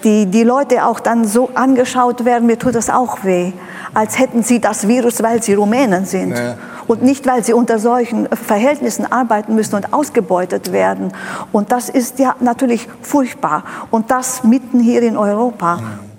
[0.04, 3.52] die, die Leute auch dann so angeschaut werden, mir tut das auch weh,
[3.94, 6.38] als hätten sie das Virus, weil sie Rumänen sind.
[6.38, 6.56] Ja.
[6.88, 11.14] Und nicht, weil sie unter solchen Verhältnissen arbeiten müssen und ausgebeutet werden.
[11.52, 13.64] Und das ist ja natürlich furchtbar.
[13.92, 15.78] Und das mitten hier in Europa.
[15.78, 16.11] Ja.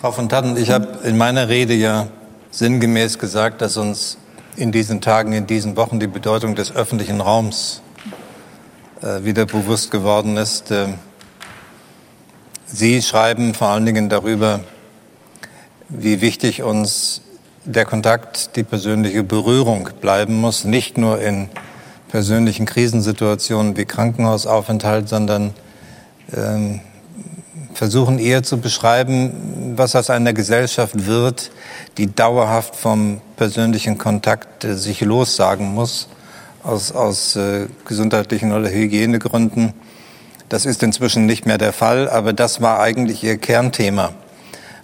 [0.00, 2.08] Frau von Tatten, ich habe in meiner Rede ja
[2.50, 4.16] sinngemäß gesagt, dass uns
[4.56, 7.82] in diesen Tagen, in diesen Wochen die Bedeutung des öffentlichen Raums
[9.02, 10.70] äh, wieder bewusst geworden ist.
[10.70, 10.86] Äh,
[12.64, 14.60] Sie schreiben vor allen Dingen darüber,
[15.90, 17.20] wie wichtig uns
[17.66, 21.50] der Kontakt, die persönliche Berührung bleiben muss, nicht nur in
[22.08, 25.52] persönlichen Krisensituationen wie Krankenhausaufenthalt, sondern
[26.34, 26.80] ähm,
[27.74, 31.50] versuchen eher zu beschreiben, was aus einer Gesellschaft wird,
[31.98, 36.08] die dauerhaft vom persönlichen Kontakt äh, sich lossagen muss,
[36.62, 39.72] aus, aus äh, gesundheitlichen oder Hygienegründen.
[40.48, 44.12] Das ist inzwischen nicht mehr der Fall, aber das war eigentlich Ihr Kernthema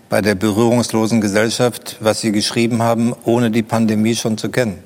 [0.08, 4.78] bei der berührungslosen Gesellschaft, was Sie geschrieben haben, ohne die Pandemie schon zu kennen.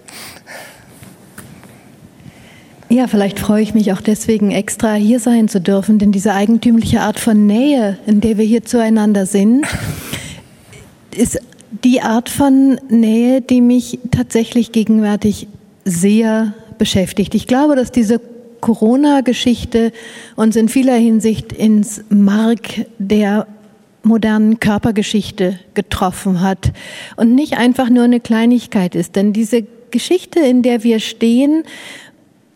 [2.93, 7.03] Ja, vielleicht freue ich mich auch deswegen extra hier sein zu dürfen, denn diese eigentümliche
[7.03, 9.65] Art von Nähe, in der wir hier zueinander sind,
[11.17, 11.39] ist
[11.85, 15.47] die Art von Nähe, die mich tatsächlich gegenwärtig
[15.85, 17.37] sehr beschäftigt.
[17.37, 18.21] Ich glaube, dass diese
[18.61, 19.93] Corona-Geschichte
[20.35, 23.47] uns in vieler Hinsicht ins Mark der
[24.03, 26.73] modernen Körpergeschichte getroffen hat
[27.15, 29.15] und nicht einfach nur eine Kleinigkeit ist.
[29.15, 31.63] Denn diese Geschichte, in der wir stehen,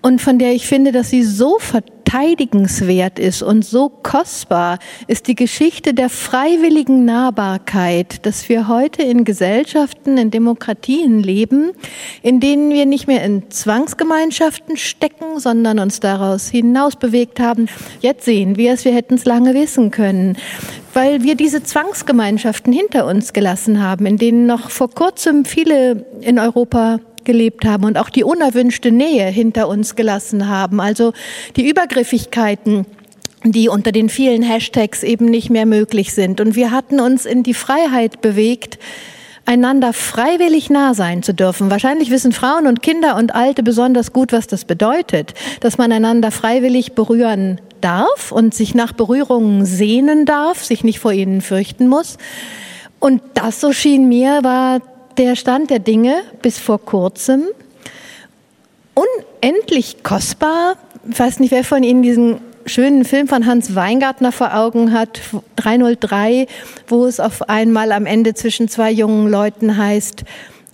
[0.05, 5.35] und von der ich finde, dass sie so verteidigenswert ist und so kostbar, ist die
[5.35, 11.71] Geschichte der freiwilligen Nahbarkeit, dass wir heute in Gesellschaften, in Demokratien leben,
[12.21, 17.67] in denen wir nicht mehr in Zwangsgemeinschaften stecken, sondern uns daraus hinaus bewegt haben.
[18.01, 20.37] Jetzt sehen wir es, wir hätten es lange wissen können,
[20.93, 26.39] weil wir diese Zwangsgemeinschaften hinter uns gelassen haben, in denen noch vor kurzem viele in
[26.39, 30.81] Europa gelebt haben und auch die unerwünschte Nähe hinter uns gelassen haben.
[30.81, 31.13] Also
[31.57, 32.87] die Übergriffigkeiten,
[33.45, 36.41] die unter den vielen Hashtags eben nicht mehr möglich sind.
[36.41, 38.79] Und wir hatten uns in die Freiheit bewegt,
[39.47, 41.71] einander freiwillig nah sein zu dürfen.
[41.71, 46.31] Wahrscheinlich wissen Frauen und Kinder und Alte besonders gut, was das bedeutet, dass man einander
[46.31, 52.17] freiwillig berühren darf und sich nach Berührungen sehnen darf, sich nicht vor ihnen fürchten muss.
[52.99, 54.81] Und das, so schien mir, war
[55.19, 57.45] der Stand der Dinge bis vor kurzem
[58.95, 60.77] unendlich kostbar.
[61.11, 65.21] Ich weiß nicht, wer von Ihnen diesen schönen Film von Hans Weingartner vor Augen hat,
[65.57, 66.47] 303,
[66.89, 70.25] wo es auf einmal am Ende zwischen zwei jungen Leuten heißt,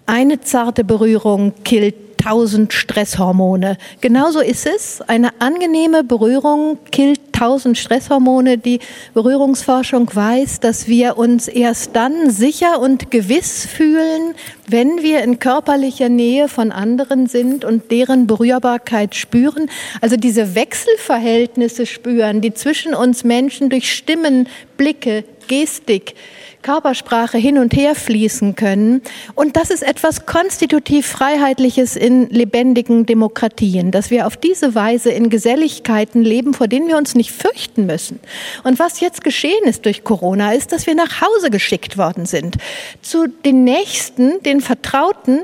[0.07, 3.77] eine zarte Berührung killt tausend Stresshormone.
[4.01, 5.01] Genauso ist es.
[5.01, 8.59] Eine angenehme Berührung killt tausend Stresshormone.
[8.59, 8.81] Die
[9.15, 14.35] Berührungsforschung weiß, dass wir uns erst dann sicher und gewiss fühlen,
[14.69, 19.71] wenn wir in körperlicher Nähe von anderen sind und deren Berührbarkeit spüren.
[20.03, 24.47] Also diese Wechselverhältnisse spüren, die zwischen uns Menschen durch Stimmen,
[24.77, 26.15] Blicke, Gestik,
[26.63, 29.03] Körpersprache hin und her fließen können.
[29.35, 35.31] Und das ist etwas konstitutiv Freiheitliches in lebendigen Demokratien, dass wir auf diese Weise in
[35.31, 38.21] Geselligkeiten leben, vor denen wir uns nicht fürchten müssen.
[38.65, 42.57] Und was jetzt geschehen ist durch Corona, ist, dass wir nach Hause geschickt worden sind.
[43.03, 45.41] Zu den Nächsten, den Vertrauten,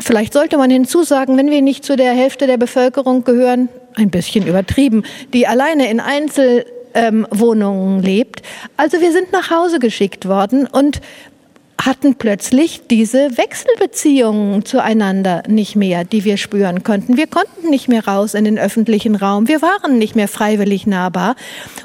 [0.00, 4.46] Vielleicht sollte man hinzusagen, wenn wir nicht zu der Hälfte der Bevölkerung gehören, ein bisschen
[4.46, 5.02] übertrieben,
[5.34, 6.64] die alleine in Einzel
[6.94, 8.42] ähm, Wohnungen lebt.
[8.76, 11.00] Also wir sind nach Hause geschickt worden und
[11.80, 17.16] hatten plötzlich diese Wechselbeziehungen zueinander nicht mehr, die wir spüren konnten.
[17.16, 19.46] Wir konnten nicht mehr raus in den öffentlichen Raum.
[19.46, 21.36] Wir waren nicht mehr freiwillig nahbar.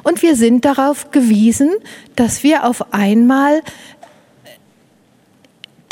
[0.03, 1.69] Und wir sind darauf gewiesen,
[2.15, 3.61] dass wir auf einmal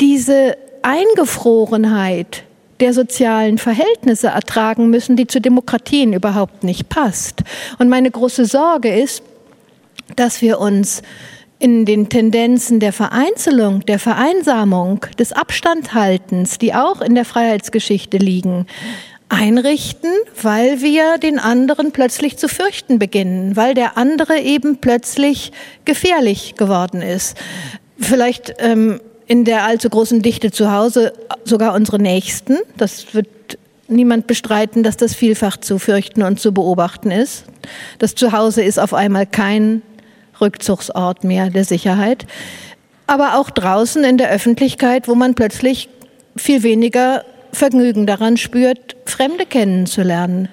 [0.00, 2.42] diese Eingefrorenheit
[2.82, 7.44] der sozialen Verhältnisse ertragen müssen, die zu Demokratien überhaupt nicht passt.
[7.78, 9.22] Und meine große Sorge ist,
[10.16, 11.02] dass wir uns
[11.60, 18.66] in den Tendenzen der Vereinzelung, der Vereinsamung, des Abstandhaltens, die auch in der Freiheitsgeschichte liegen,
[19.28, 20.10] einrichten,
[20.42, 25.52] weil wir den anderen plötzlich zu fürchten beginnen, weil der andere eben plötzlich
[25.84, 27.36] gefährlich geworden ist.
[27.96, 31.12] Vielleicht ähm, in der allzu großen Dichte zu Hause
[31.44, 32.58] sogar unsere Nächsten.
[32.76, 33.28] Das wird
[33.88, 37.44] niemand bestreiten, dass das vielfach zu fürchten und zu beobachten ist.
[37.98, 39.82] Das Zuhause ist auf einmal kein
[40.40, 42.26] Rückzugsort mehr der Sicherheit.
[43.06, 45.88] Aber auch draußen in der Öffentlichkeit, wo man plötzlich
[46.36, 50.48] viel weniger Vergnügen daran spürt, Fremde kennenzulernen.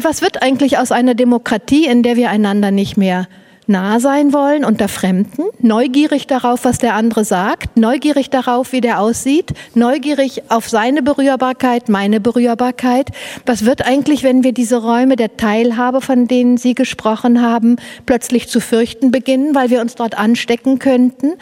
[0.00, 3.28] Was wird eigentlich aus einer Demokratie, in der wir einander nicht mehr
[3.66, 9.00] nah sein wollen unter Fremden, neugierig darauf, was der andere sagt, neugierig darauf, wie der
[9.00, 13.10] aussieht, neugierig auf seine Berührbarkeit, meine Berührbarkeit.
[13.46, 18.48] Was wird eigentlich, wenn wir diese Räume der Teilhabe, von denen Sie gesprochen haben, plötzlich
[18.48, 21.32] zu fürchten beginnen, weil wir uns dort anstecken könnten?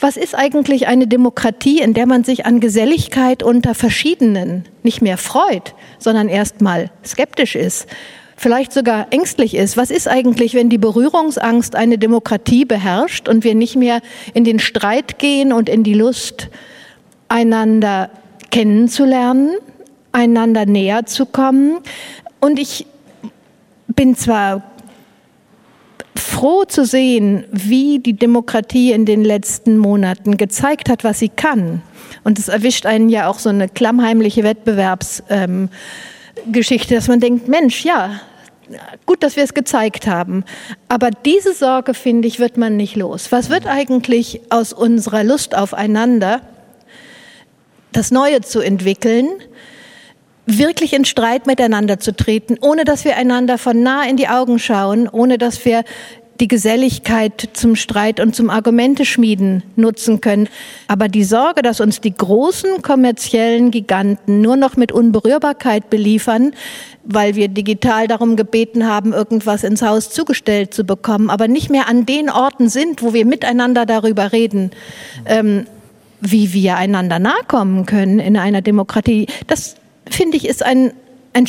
[0.00, 5.18] Was ist eigentlich eine Demokratie, in der man sich an Geselligkeit unter Verschiedenen nicht mehr
[5.18, 7.86] freut, sondern erstmal skeptisch ist?
[8.40, 9.76] Vielleicht sogar ängstlich ist.
[9.76, 14.00] Was ist eigentlich, wenn die Berührungsangst eine Demokratie beherrscht und wir nicht mehr
[14.32, 16.48] in den Streit gehen und in die Lust,
[17.28, 18.08] einander
[18.50, 19.50] kennenzulernen,
[20.12, 21.80] einander näher zu kommen?
[22.40, 22.86] Und ich
[23.88, 24.62] bin zwar
[26.16, 31.82] froh zu sehen, wie die Demokratie in den letzten Monaten gezeigt hat, was sie kann.
[32.24, 37.84] Und es erwischt einen ja auch so eine klammheimliche Wettbewerbsgeschichte, ähm, dass man denkt, Mensch,
[37.84, 38.22] ja,
[39.06, 40.44] gut, dass wir es gezeigt haben.
[40.88, 43.32] Aber diese Sorge, finde ich, wird man nicht los.
[43.32, 46.40] Was wird eigentlich aus unserer Lust aufeinander,
[47.92, 49.28] das Neue zu entwickeln,
[50.46, 54.58] wirklich in Streit miteinander zu treten, ohne dass wir einander von nah in die Augen
[54.58, 55.84] schauen, ohne dass wir
[56.40, 60.48] die Geselligkeit zum Streit und zum Argumente schmieden nutzen können.
[60.88, 66.52] Aber die Sorge, dass uns die großen kommerziellen Giganten nur noch mit Unberührbarkeit beliefern,
[67.04, 71.88] weil wir digital darum gebeten haben, irgendwas ins Haus zugestellt zu bekommen, aber nicht mehr
[71.88, 74.70] an den Orten sind, wo wir miteinander darüber reden,
[75.26, 75.66] ähm,
[76.20, 79.26] wie wir einander nahe kommen können in einer Demokratie.
[79.46, 79.76] Das
[80.08, 80.92] finde ich ist ein
[81.32, 81.46] ein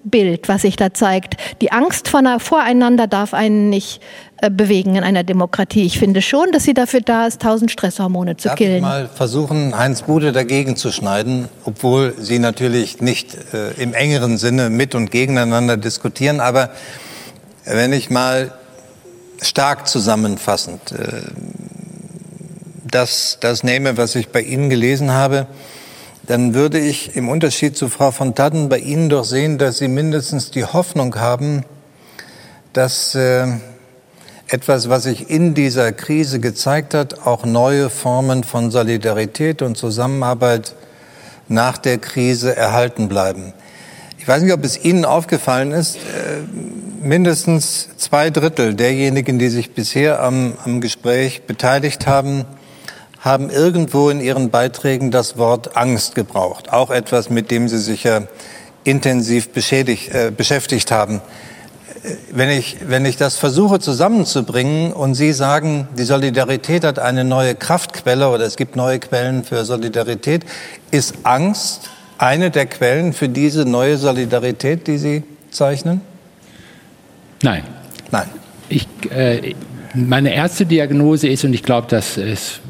[0.00, 1.36] Schreckensbild, was sich da zeigt.
[1.60, 4.00] Die Angst voreinander darf einen nicht
[4.38, 5.84] äh, bewegen in einer Demokratie.
[5.84, 8.76] Ich finde schon, dass sie dafür da ist, tausend Stresshormone zu Darf killen.
[8.76, 14.38] Ich mal versuchen, Heinz Bude dagegen zu schneiden, obwohl Sie natürlich nicht äh, im engeren
[14.38, 16.40] Sinne mit und gegeneinander diskutieren.
[16.40, 16.70] Aber
[17.64, 18.52] wenn ich mal
[19.42, 21.22] stark zusammenfassend äh,
[22.90, 25.46] das, das nehme, was ich bei Ihnen gelesen habe,
[26.22, 29.88] dann würde ich im Unterschied zu Frau von Tadden bei Ihnen doch sehen, dass Sie
[29.88, 31.64] mindestens die Hoffnung haben,
[32.72, 33.46] dass äh,
[34.48, 40.74] etwas, was sich in dieser Krise gezeigt hat, auch neue Formen von Solidarität und Zusammenarbeit
[41.48, 43.52] nach der Krise erhalten bleiben.
[44.18, 45.98] Ich weiß nicht, ob es Ihnen aufgefallen ist, äh,
[47.02, 52.44] mindestens zwei Drittel derjenigen, die sich bisher am, am Gespräch beteiligt haben,
[53.20, 56.72] haben irgendwo in ihren Beiträgen das Wort Angst gebraucht.
[56.72, 58.22] Auch etwas, mit dem sie sich ja
[58.84, 61.20] intensiv beschädigt, äh, beschäftigt haben.
[62.02, 67.24] Äh, wenn ich, wenn ich das versuche zusammenzubringen und Sie sagen, die Solidarität hat eine
[67.24, 70.44] neue Kraftquelle oder es gibt neue Quellen für Solidarität,
[70.90, 76.00] ist Angst eine der Quellen für diese neue Solidarität, die Sie zeichnen?
[77.42, 77.64] Nein.
[78.10, 78.28] Nein.
[78.68, 79.54] Ich, äh,
[79.94, 82.60] meine erste Diagnose ist, und ich glaube, das ist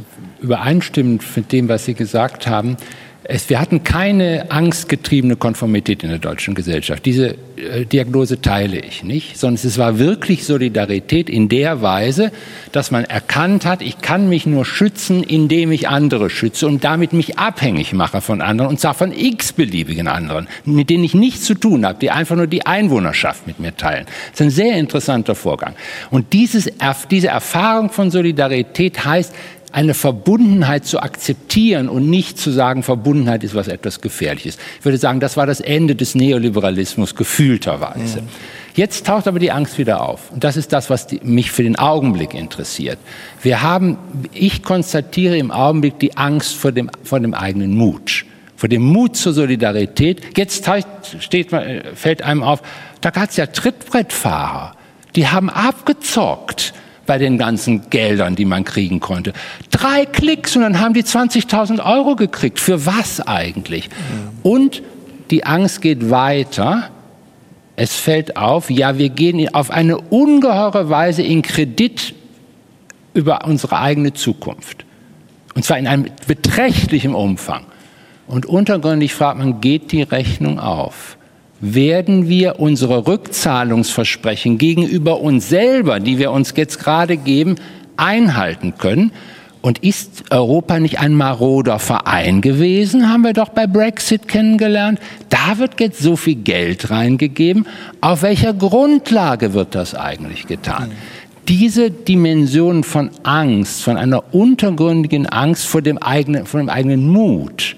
[0.43, 2.77] übereinstimmt mit dem, was Sie gesagt haben.
[3.23, 7.05] Es, wir hatten keine angstgetriebene Konformität in der deutschen Gesellschaft.
[7.07, 12.33] Diese äh, Diagnose teile ich nicht, sondern es war wirklich Solidarität in der Weise,
[12.73, 17.13] dass man erkannt hat, ich kann mich nur schützen, indem ich andere schütze und damit
[17.13, 21.55] mich abhängig mache von anderen und zwar von x-beliebigen anderen, mit denen ich nichts zu
[21.55, 24.07] tun habe, die einfach nur die Einwohnerschaft mit mir teilen.
[24.07, 25.75] Das ist ein sehr interessanter Vorgang.
[26.11, 26.71] Und dieses,
[27.11, 29.35] diese Erfahrung von Solidarität heißt,
[29.73, 34.59] eine Verbundenheit zu akzeptieren und nicht zu sagen, Verbundenheit ist was etwas Gefährliches.
[34.79, 38.23] Ich würde sagen, das war das Ende des Neoliberalismus gefühlterweise.
[38.23, 38.29] Mhm.
[38.75, 40.31] Jetzt taucht aber die Angst wieder auf.
[40.33, 42.99] Und das ist das, was die, mich für den Augenblick interessiert.
[43.43, 43.99] Wir haben,
[44.33, 48.25] ich konstatiere im Augenblick die Angst vor dem, vor dem eigenen Mut.
[48.57, 50.37] Vor dem Mut zur Solidarität.
[50.37, 50.69] Jetzt
[51.21, 51.49] steht,
[51.95, 52.63] fällt einem auf,
[53.01, 54.75] da gab es ja Trittbrettfahrer.
[55.17, 56.73] Die haben abgezockt
[57.11, 59.33] bei den ganzen Geldern, die man kriegen konnte.
[59.73, 62.61] Drei Klicks und dann haben die 20.000 Euro gekriegt.
[62.61, 63.91] Für was eigentlich?
[64.45, 64.81] Und
[65.33, 66.91] die Angst geht weiter.
[67.75, 72.15] Es fällt auf, ja, wir gehen auf eine ungeheure Weise in Kredit
[73.13, 74.85] über unsere eigene Zukunft.
[75.57, 77.65] Und zwar in einem beträchtlichen Umfang.
[78.29, 81.19] Und untergründig fragt man, geht die Rechnung auf?
[81.61, 87.57] Werden wir unsere Rückzahlungsversprechen gegenüber uns selber, die wir uns jetzt gerade geben,
[87.97, 89.13] einhalten können.
[89.63, 94.99] Und ist Europa nicht ein maroder Verein gewesen, haben wir doch bei Brexit kennengelernt.
[95.29, 97.67] Da wird jetzt so viel Geld reingegeben.
[98.01, 100.93] Auf welcher Grundlage wird das eigentlich getan?
[101.47, 107.77] Diese Dimension von Angst, von einer untergründigen Angst vor dem eigenen, vor dem eigenen Mut,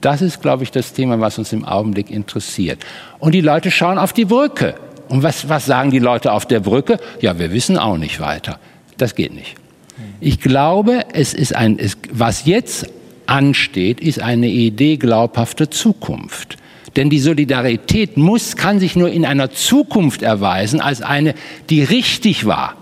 [0.00, 2.84] das ist, glaube ich, das Thema, was uns im Augenblick interessiert.
[3.18, 4.74] Und die Leute schauen auf die Brücke.
[5.08, 6.98] Und was, was sagen die Leute auf der Brücke?
[7.20, 8.58] Ja, wir wissen auch nicht weiter.
[8.96, 9.54] Das geht nicht.
[10.20, 12.86] Ich glaube, es ist ein, es, was jetzt
[13.26, 16.56] ansteht, ist eine Idee glaubhafter Zukunft.
[16.96, 21.34] Denn die Solidarität muss, kann sich nur in einer Zukunft erweisen als eine,
[21.70, 22.74] die richtig war.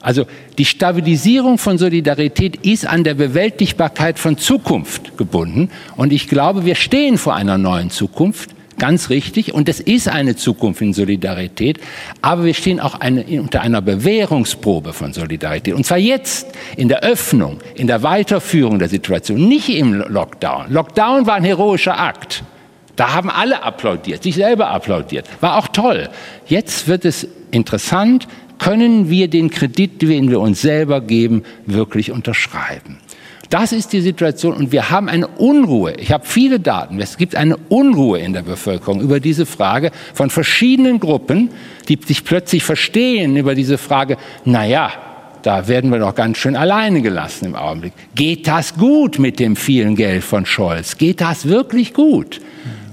[0.00, 0.24] Also
[0.58, 5.70] die Stabilisierung von Solidarität ist an der Bewältigbarkeit von Zukunft gebunden.
[5.96, 8.50] Und ich glaube, wir stehen vor einer neuen Zukunft.
[8.78, 9.52] Ganz richtig.
[9.52, 11.78] Und es ist eine Zukunft in Solidarität.
[12.22, 15.74] Aber wir stehen auch eine, unter einer Bewährungsprobe von Solidarität.
[15.74, 16.46] Und zwar jetzt
[16.78, 20.72] in der Öffnung, in der Weiterführung der Situation, nicht im Lockdown.
[20.72, 22.42] Lockdown war ein heroischer Akt.
[22.96, 25.26] Da haben alle applaudiert, sich selber applaudiert.
[25.40, 26.08] War auch toll.
[26.46, 28.28] Jetzt wird es interessant,
[28.60, 32.98] können wir den Kredit, den wir uns selber geben, wirklich unterschreiben.
[33.48, 35.94] Das ist die Situation und wir haben eine Unruhe.
[35.94, 37.00] Ich habe viele Daten.
[37.00, 41.50] Es gibt eine Unruhe in der Bevölkerung über diese Frage von verschiedenen Gruppen,
[41.88, 44.18] die sich plötzlich verstehen über diese Frage.
[44.44, 44.92] Na ja,
[45.42, 47.94] da werden wir doch ganz schön alleine gelassen im Augenblick.
[48.14, 50.96] Geht das gut mit dem vielen Geld von Scholz?
[50.96, 52.40] Geht das wirklich gut?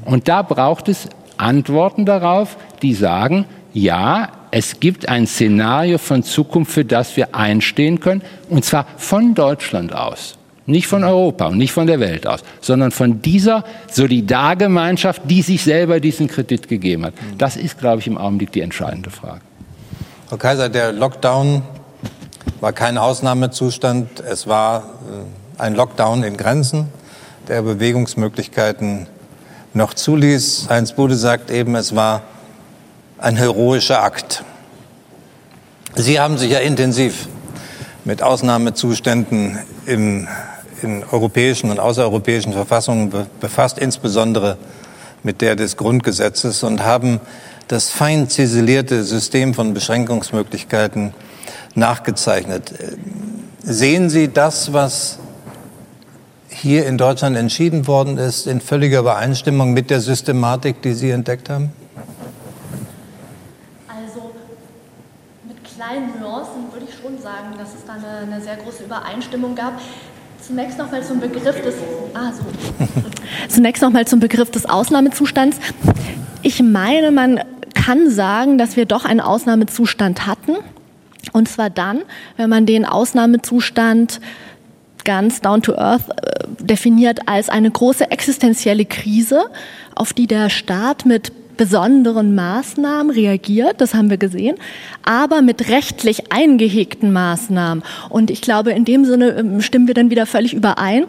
[0.05, 6.71] Und da braucht es Antworten darauf, die sagen, ja, es gibt ein Szenario von Zukunft,
[6.71, 10.37] für das wir einstehen können, und zwar von Deutschland aus.
[10.65, 15.63] Nicht von Europa und nicht von der Welt aus, sondern von dieser Solidargemeinschaft, die sich
[15.63, 17.13] selber diesen Kredit gegeben hat.
[17.37, 19.41] Das ist, glaube ich, im Augenblick die entscheidende Frage.
[20.27, 21.61] Frau Kaiser, der Lockdown
[22.59, 24.19] war kein Ausnahmezustand.
[24.19, 26.87] Es war äh, ein Lockdown in Grenzen,
[27.47, 29.07] der Bewegungsmöglichkeiten
[29.73, 30.67] noch zuließ.
[30.69, 32.23] Heinz Bude sagt eben, es war
[33.18, 34.43] ein heroischer Akt.
[35.95, 37.28] Sie haben sich ja intensiv
[38.05, 40.28] mit Ausnahmezuständen im,
[40.82, 44.57] in europäischen und außereuropäischen Verfassungen befasst, insbesondere
[45.24, 47.20] mit der des Grundgesetzes und haben
[47.68, 51.13] das fein ziselierte System von Beschränkungsmöglichkeiten
[51.76, 52.74] nachgezeichnet.
[53.63, 55.20] Sehen Sie das, was
[56.49, 61.49] hier in Deutschland entschieden worden ist, in völliger Übereinstimmung mit der Systematik, die Sie entdeckt
[61.49, 61.72] haben?
[63.88, 64.32] Also
[65.47, 65.57] mit
[65.88, 69.79] kleinen Nuancen würde ich schon sagen, dass es da eine, eine sehr große Übereinstimmung gab.
[70.41, 71.75] Zunächst nochmal zum Begriff des
[72.13, 72.43] ah, so.
[73.47, 75.57] Zunächst noch zum Begriff des Ausnahmezustands.
[76.43, 77.41] Ich meine, man
[77.73, 80.55] kann sagen, dass wir doch einen Ausnahmezustand hatten.
[81.33, 82.01] Und zwar dann,
[82.38, 84.19] wenn man den Ausnahmezustand
[85.03, 89.45] ganz down to earth äh, definiert als eine große existenzielle Krise,
[89.95, 94.55] auf die der Staat mit besonderen Maßnahmen reagiert, das haben wir gesehen,
[95.03, 97.84] aber mit rechtlich eingehegten Maßnahmen.
[98.10, 101.05] Und ich glaube, in dem Sinne ähm, stimmen wir dann wieder völlig überein.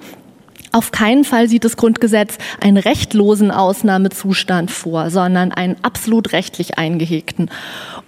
[0.73, 7.51] Auf keinen Fall sieht das Grundgesetz einen rechtlosen Ausnahmezustand vor, sondern einen absolut rechtlich eingehegten.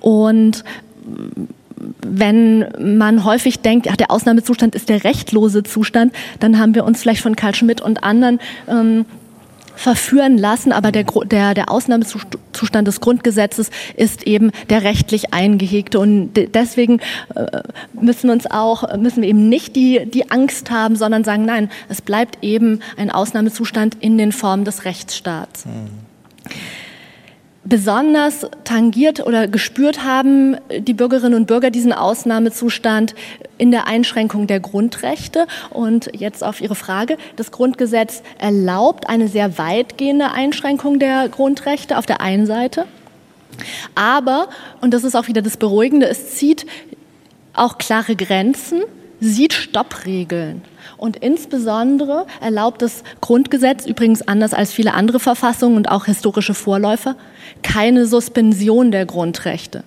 [0.00, 0.64] Und
[2.06, 7.00] wenn man häufig denkt, ach, der Ausnahmezustand ist der rechtlose Zustand, dann haben wir uns
[7.00, 8.38] vielleicht von Karl Schmidt und anderen
[8.68, 9.06] ähm,
[9.80, 16.34] verführen lassen, aber der, der, der Ausnahmezustand des Grundgesetzes ist eben der rechtlich eingehegte und
[16.34, 17.00] deswegen
[17.34, 17.62] äh,
[17.98, 21.70] müssen wir uns auch, müssen wir eben nicht die, die Angst haben, sondern sagen, nein,
[21.88, 25.64] es bleibt eben ein Ausnahmezustand in den Formen des Rechtsstaats.
[25.64, 26.10] Mhm
[27.70, 33.14] besonders tangiert oder gespürt haben die Bürgerinnen und Bürger diesen Ausnahmezustand
[33.56, 35.46] in der Einschränkung der Grundrechte.
[35.70, 37.16] Und jetzt auf Ihre Frage.
[37.36, 42.86] Das Grundgesetz erlaubt eine sehr weitgehende Einschränkung der Grundrechte auf der einen Seite.
[43.94, 44.48] Aber,
[44.80, 46.66] und das ist auch wieder das Beruhigende, es zieht
[47.54, 48.82] auch klare Grenzen,
[49.20, 50.62] sieht Stoppregeln.
[50.96, 57.16] Und insbesondere erlaubt das Grundgesetz, übrigens anders als viele andere Verfassungen und auch historische Vorläufer,
[57.62, 59.84] keine Suspension der Grundrechte.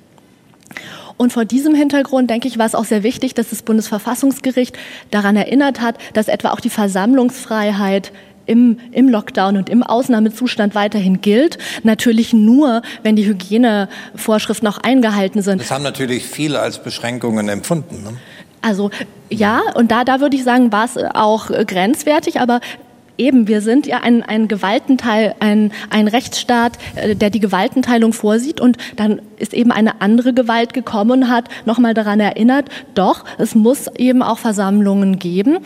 [1.17, 4.77] Und vor diesem Hintergrund, denke ich, war es auch sehr wichtig, dass das Bundesverfassungsgericht
[5.11, 8.11] daran erinnert hat, dass etwa auch die Versammlungsfreiheit
[8.45, 11.57] im, im Lockdown und im Ausnahmezustand weiterhin gilt.
[11.84, 15.61] Natürlich nur, wenn die Hygienevorschriften auch eingehalten sind.
[15.61, 18.03] Das haben natürlich viele als Beschränkungen empfunden.
[18.03, 18.17] Ne?
[18.64, 18.89] Also
[19.30, 22.61] ja, und da, da würde ich sagen, war es auch grenzwertig, aber
[23.18, 28.59] Eben, wir sind ja ein, ein Gewaltenteil, ein, ein Rechtsstaat, äh, der die Gewaltenteilung vorsieht
[28.59, 33.55] und dann ist eben eine andere Gewalt gekommen und hat nochmal daran erinnert, doch, es
[33.55, 35.57] muss eben auch Versammlungen geben,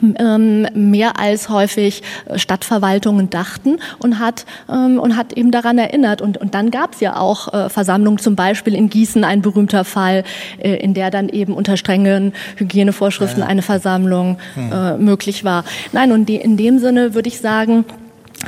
[0.00, 0.14] mhm.
[0.18, 2.02] ähm, mehr als häufig
[2.36, 6.22] Stadtverwaltungen dachten und hat, ähm, und hat eben daran erinnert.
[6.22, 9.84] Und, und dann gab es ja auch äh, Versammlungen, zum Beispiel in Gießen ein berühmter
[9.84, 10.22] Fall,
[10.58, 13.48] äh, in der dann eben unter strengen Hygienevorschriften ja.
[13.48, 14.72] eine Versammlung mhm.
[14.72, 15.64] äh, möglich war.
[15.92, 17.84] Nein, und die, in dem dem Sinne würde ich sagen,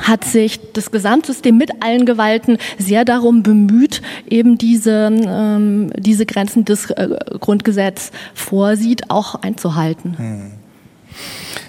[0.01, 6.65] hat sich das Gesamtsystem mit allen Gewalten sehr darum bemüht, eben diese, ähm, diese Grenzen,
[6.65, 7.09] die das äh,
[7.39, 10.17] Grundgesetz vorsieht, auch einzuhalten.
[10.17, 10.51] Hm.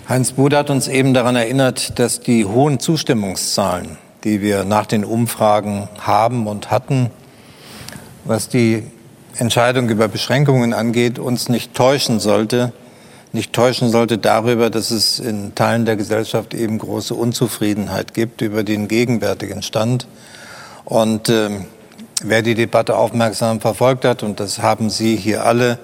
[0.09, 5.05] Heinz Bude hat uns eben daran erinnert, dass die hohen Zustimmungszahlen, die wir nach den
[5.05, 7.11] Umfragen haben und hatten,
[8.25, 8.85] was die
[9.37, 12.73] Entscheidung über Beschränkungen angeht, uns nicht täuschen sollte,
[13.35, 18.63] nicht täuschen sollte darüber, dass es in Teilen der Gesellschaft eben große Unzufriedenheit gibt über
[18.63, 20.07] den gegenwärtigen Stand.
[20.85, 21.51] Und äh,
[22.23, 25.79] wer die Debatte aufmerksam verfolgt hat, und das haben Sie hier alle,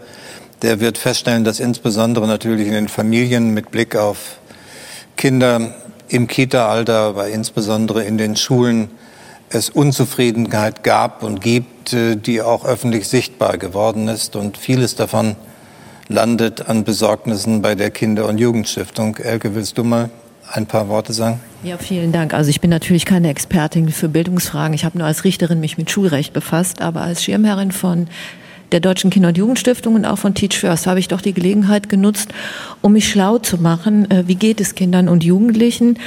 [0.63, 4.39] der wird feststellen, dass insbesondere natürlich in den Familien mit Blick auf
[5.17, 5.75] Kinder
[6.09, 8.91] im Kita-Alter, aber insbesondere in den Schulen
[9.49, 14.37] es Unzufriedenheit gab und gibt, äh, die auch öffentlich sichtbar geworden ist.
[14.37, 15.35] Und vieles davon
[16.11, 19.17] landet an Besorgnissen bei der Kinder- und Jugendstiftung.
[19.17, 20.11] Elke, willst du mal
[20.53, 21.41] ein paar Worte sagen?
[21.63, 22.35] Ja, vielen Dank.
[22.35, 24.75] Also ich bin natürlich keine Expertin für Bildungsfragen.
[24.75, 28.09] Ich habe nur als Richterin mich mit Schulrecht befasst, aber als Schirmherrin von
[28.73, 31.89] der Deutschen Kinder- und Jugendstiftung und auch von Teach First habe ich doch die Gelegenheit
[31.89, 32.31] genutzt,
[32.83, 35.99] um mich schlau zu machen, äh, wie geht es Kindern und Jugendlichen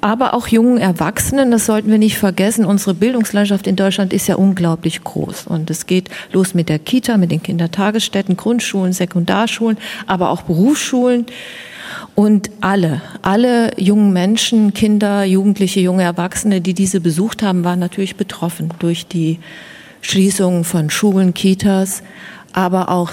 [0.00, 2.64] aber auch jungen Erwachsenen, das sollten wir nicht vergessen.
[2.64, 5.46] Unsere Bildungslandschaft in Deutschland ist ja unglaublich groß.
[5.46, 11.26] Und es geht los mit der Kita, mit den Kindertagesstätten, Grundschulen, Sekundarschulen, aber auch Berufsschulen.
[12.14, 18.16] Und alle, alle jungen Menschen, Kinder, Jugendliche, junge Erwachsene, die diese besucht haben, waren natürlich
[18.16, 19.38] betroffen durch die
[20.00, 22.02] Schließung von Schulen, Kitas,
[22.52, 23.12] aber auch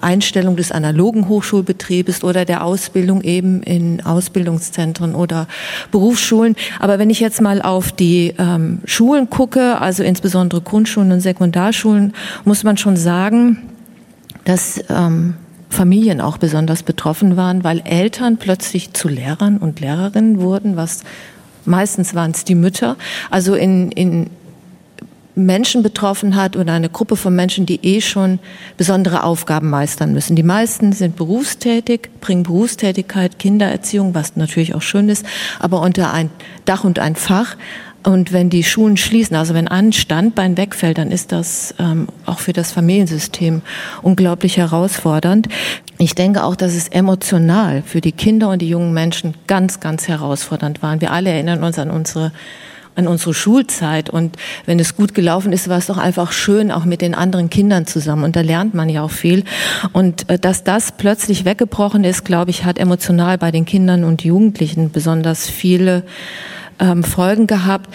[0.00, 5.48] Einstellung des analogen Hochschulbetriebes oder der Ausbildung eben in Ausbildungszentren oder
[5.90, 6.56] Berufsschulen.
[6.80, 12.12] Aber wenn ich jetzt mal auf die ähm, Schulen gucke, also insbesondere Grundschulen und Sekundarschulen,
[12.44, 13.58] muss man schon sagen,
[14.44, 15.34] dass ähm,
[15.68, 21.02] Familien auch besonders betroffen waren, weil Eltern plötzlich zu Lehrern und Lehrerinnen wurden, was
[21.64, 22.96] meistens waren es die Mütter.
[23.30, 24.30] Also in, in
[25.38, 28.40] Menschen betroffen hat oder eine Gruppe von Menschen, die eh schon
[28.76, 30.36] besondere Aufgaben meistern müssen.
[30.36, 35.24] Die meisten sind berufstätig, bringen Berufstätigkeit, Kindererziehung, was natürlich auch schön ist,
[35.60, 36.30] aber unter ein
[36.64, 37.56] Dach und ein Fach.
[38.04, 42.38] Und wenn die Schulen schließen, also wenn ein Standbein wegfällt, dann ist das ähm, auch
[42.38, 43.60] für das Familiensystem
[44.02, 45.48] unglaublich herausfordernd.
[45.98, 50.08] Ich denke auch, dass es emotional für die Kinder und die jungen Menschen ganz, ganz
[50.08, 51.00] herausfordernd war.
[51.00, 52.32] Wir alle erinnern uns an unsere
[52.98, 54.10] an unsere Schulzeit.
[54.10, 54.36] Und
[54.66, 57.86] wenn es gut gelaufen ist, war es doch einfach schön, auch mit den anderen Kindern
[57.86, 58.24] zusammen.
[58.24, 59.44] Und da lernt man ja auch viel.
[59.92, 64.24] Und äh, dass das plötzlich weggebrochen ist, glaube ich, hat emotional bei den Kindern und
[64.24, 66.02] Jugendlichen besonders viele
[66.80, 67.88] ähm, Folgen gehabt.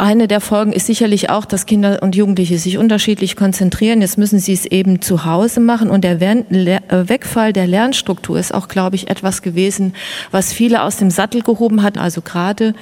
[0.00, 4.00] Eine der Folgen ist sicherlich auch, dass Kinder und Jugendliche sich unterschiedlich konzentrieren.
[4.00, 5.90] Jetzt müssen sie es eben zu Hause machen.
[5.90, 9.92] Und der äh, Wegfall der Lernstruktur ist auch, glaube ich, etwas gewesen,
[10.30, 11.98] was viele aus dem Sattel gehoben hat.
[11.98, 12.72] Also gerade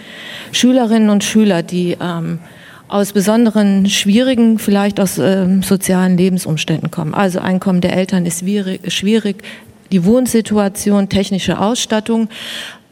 [0.53, 2.39] Schülerinnen und Schüler, die ähm,
[2.87, 7.15] aus besonderen schwierigen, vielleicht aus ähm, sozialen Lebensumständen kommen.
[7.15, 8.45] Also Einkommen der Eltern ist
[8.87, 9.43] schwierig,
[9.91, 12.29] die Wohnsituation, technische Ausstattung,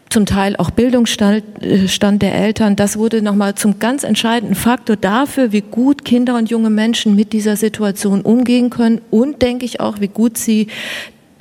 [0.08, 2.76] zum Teil auch Bildungsstand äh, der Eltern.
[2.76, 7.32] Das wurde nochmal zum ganz entscheidenden Faktor dafür, wie gut Kinder und junge Menschen mit
[7.32, 10.68] dieser Situation umgehen können und denke ich auch, wie gut sie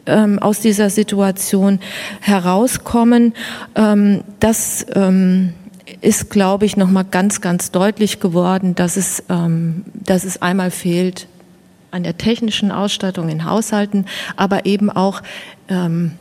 [0.06, 1.80] ähm, aus dieser Situation
[2.22, 3.34] herauskommen.
[3.76, 5.54] Ähm, das ähm,
[6.02, 11.28] ist, glaube ich, nochmal ganz, ganz deutlich geworden, dass es, ähm, dass es einmal fehlt
[11.92, 14.06] an der technischen Ausstattung in Haushalten,
[14.36, 15.22] aber eben auch
[15.70, 16.14] ähm,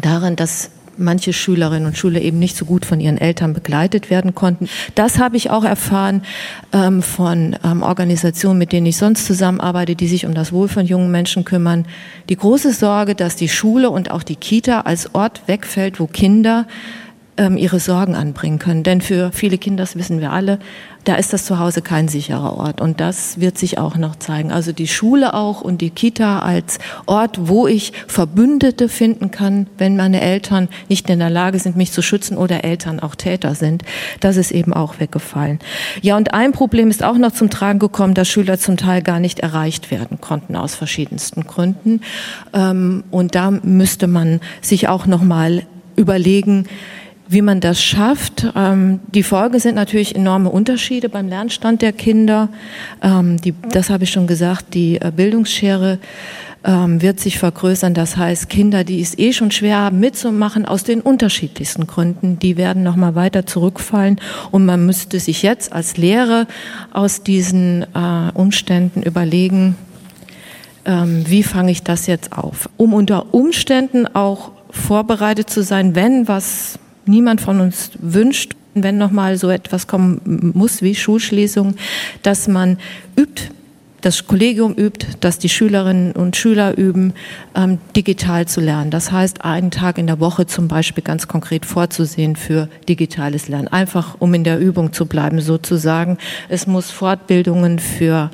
[0.00, 4.34] daran, dass manche Schülerinnen und Schüler eben nicht so gut von ihren Eltern begleitet werden
[4.34, 4.68] konnten.
[4.94, 6.22] Das habe ich auch erfahren
[6.72, 10.86] ähm, von ähm, Organisationen, mit denen ich sonst zusammenarbeite, die sich um das Wohl von
[10.86, 11.86] jungen Menschen kümmern.
[12.28, 16.66] Die große Sorge, dass die Schule und auch die Kita als Ort wegfällt, wo Kinder
[17.36, 18.82] ähm, ihre Sorgen anbringen können.
[18.82, 20.58] Denn für viele Kinder, das wissen wir alle,
[21.04, 22.80] da ist das Zuhause kein sicherer Ort.
[22.80, 24.52] Und das wird sich auch noch zeigen.
[24.52, 29.96] Also die Schule auch und die Kita als Ort, wo ich Verbündete finden kann, wenn
[29.96, 33.82] meine Eltern nicht in der Lage sind, mich zu schützen oder Eltern auch Täter sind,
[34.20, 35.58] das ist eben auch weggefallen.
[36.02, 39.20] Ja, und ein Problem ist auch noch zum Tragen gekommen, dass Schüler zum Teil gar
[39.20, 42.02] nicht erreicht werden konnten aus verschiedensten Gründen.
[42.52, 45.62] Ähm, und da müsste man sich auch noch mal
[45.96, 46.66] überlegen,
[47.30, 48.44] wie man das schafft.
[48.56, 52.48] Ähm, die Folge sind natürlich enorme Unterschiede beim Lernstand der Kinder.
[53.02, 56.00] Ähm, die, das habe ich schon gesagt, die äh, Bildungsschere
[56.64, 57.94] ähm, wird sich vergrößern.
[57.94, 62.56] Das heißt, Kinder, die es eh schon schwer haben mitzumachen, aus den unterschiedlichsten Gründen, die
[62.56, 64.20] werden noch mal weiter zurückfallen.
[64.50, 66.48] Und man müsste sich jetzt als Lehrer
[66.92, 69.76] aus diesen äh, Umständen überlegen,
[70.84, 72.68] ähm, wie fange ich das jetzt auf?
[72.76, 79.10] Um unter Umständen auch vorbereitet zu sein, wenn was niemand von uns wünscht, wenn noch
[79.10, 81.74] mal so etwas kommen muss wie Schulschließung,
[82.22, 82.78] dass man
[83.16, 83.50] übt,
[84.00, 87.12] das Kollegium übt, dass die Schülerinnen und Schüler üben,
[87.54, 88.90] ähm, digital zu lernen.
[88.90, 93.68] Das heißt, einen Tag in der Woche zum Beispiel ganz konkret vorzusehen für digitales Lernen.
[93.68, 96.16] Einfach, um in der Übung zu bleiben, sozusagen.
[96.48, 98.30] Es muss Fortbildungen für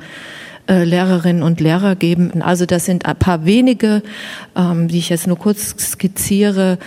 [0.67, 2.41] äh, Lehrerinnen und Lehrer geben.
[2.41, 4.03] Also das sind ein paar wenige,
[4.55, 6.77] ähm, die ich jetzt nur kurz skizziere,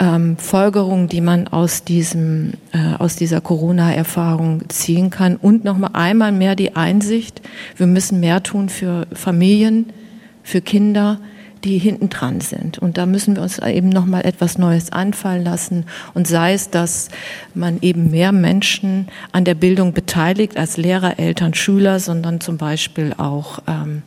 [0.00, 5.36] ähm, Folgerungen, die man aus diesem äh, aus dieser Corona-Erfahrung ziehen kann.
[5.36, 7.42] Und noch mal einmal mehr die Einsicht:
[7.76, 9.92] Wir müssen mehr tun für Familien,
[10.42, 11.20] für Kinder
[11.64, 12.78] die hinten dran sind.
[12.78, 15.84] Und da müssen wir uns eben noch mal etwas Neues anfallen lassen.
[16.14, 17.08] Und sei es, dass
[17.54, 23.14] man eben mehr Menschen an der Bildung beteiligt als Lehrer, Eltern, Schüler, sondern zum Beispiel
[23.16, 24.02] auch ähm,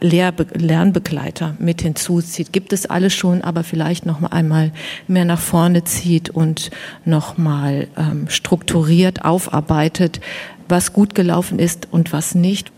[0.00, 2.52] Lehr Lernbegleiter mit hinzuzieht.
[2.52, 4.72] Gibt es alles schon, aber vielleicht noch mal einmal
[5.06, 6.70] mehr nach vorne zieht und
[7.04, 10.20] noch mal ähm, strukturiert aufarbeitet,
[10.68, 12.73] was gut gelaufen ist und was nicht.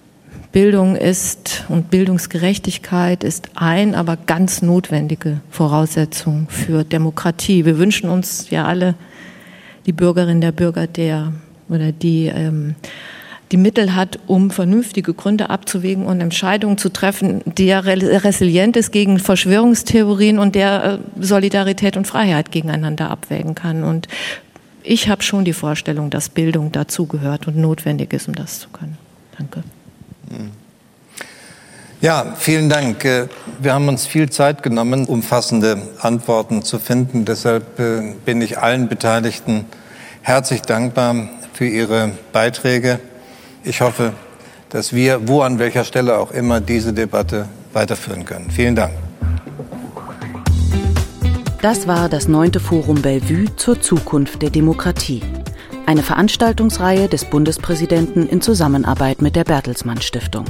[0.57, 7.67] Bildung ist und Bildungsgerechtigkeit ist ein, aber ganz notwendige Voraussetzung für Demokratie.
[7.67, 8.95] Wir wünschen uns ja alle
[9.85, 11.35] die Bürgerin der Bürger, der
[11.69, 12.75] oder die ähm,
[13.53, 19.19] die Mittel hat, um vernünftige Gründe abzuwägen und Entscheidungen zu treffen, der resilient ist gegen
[19.19, 23.85] Verschwörungstheorien und der äh, Solidarität und Freiheit gegeneinander abwägen kann.
[23.85, 24.09] Und
[24.83, 28.97] ich habe schon die Vorstellung, dass Bildung dazugehört und notwendig ist, um das zu können.
[29.37, 29.63] Danke.
[32.01, 33.05] Ja, vielen Dank.
[33.05, 33.29] Äh,
[33.59, 37.25] wir haben uns viel Zeit genommen, umfassende Antworten zu finden.
[37.25, 39.65] Deshalb äh, bin ich allen Beteiligten
[40.21, 43.01] herzlich dankbar für Ihre Beiträge.
[43.65, 44.13] Ich hoffe,
[44.69, 48.51] dass wir, wo an welcher Stelle auch immer, diese Debatte weiterführen können.
[48.51, 48.93] Vielen Dank.
[51.63, 55.23] Das war das neunte Forum Bellevue zur Zukunft der Demokratie.
[55.87, 60.45] Eine Veranstaltungsreihe des Bundespräsidenten in Zusammenarbeit mit der Bertelsmann Stiftung.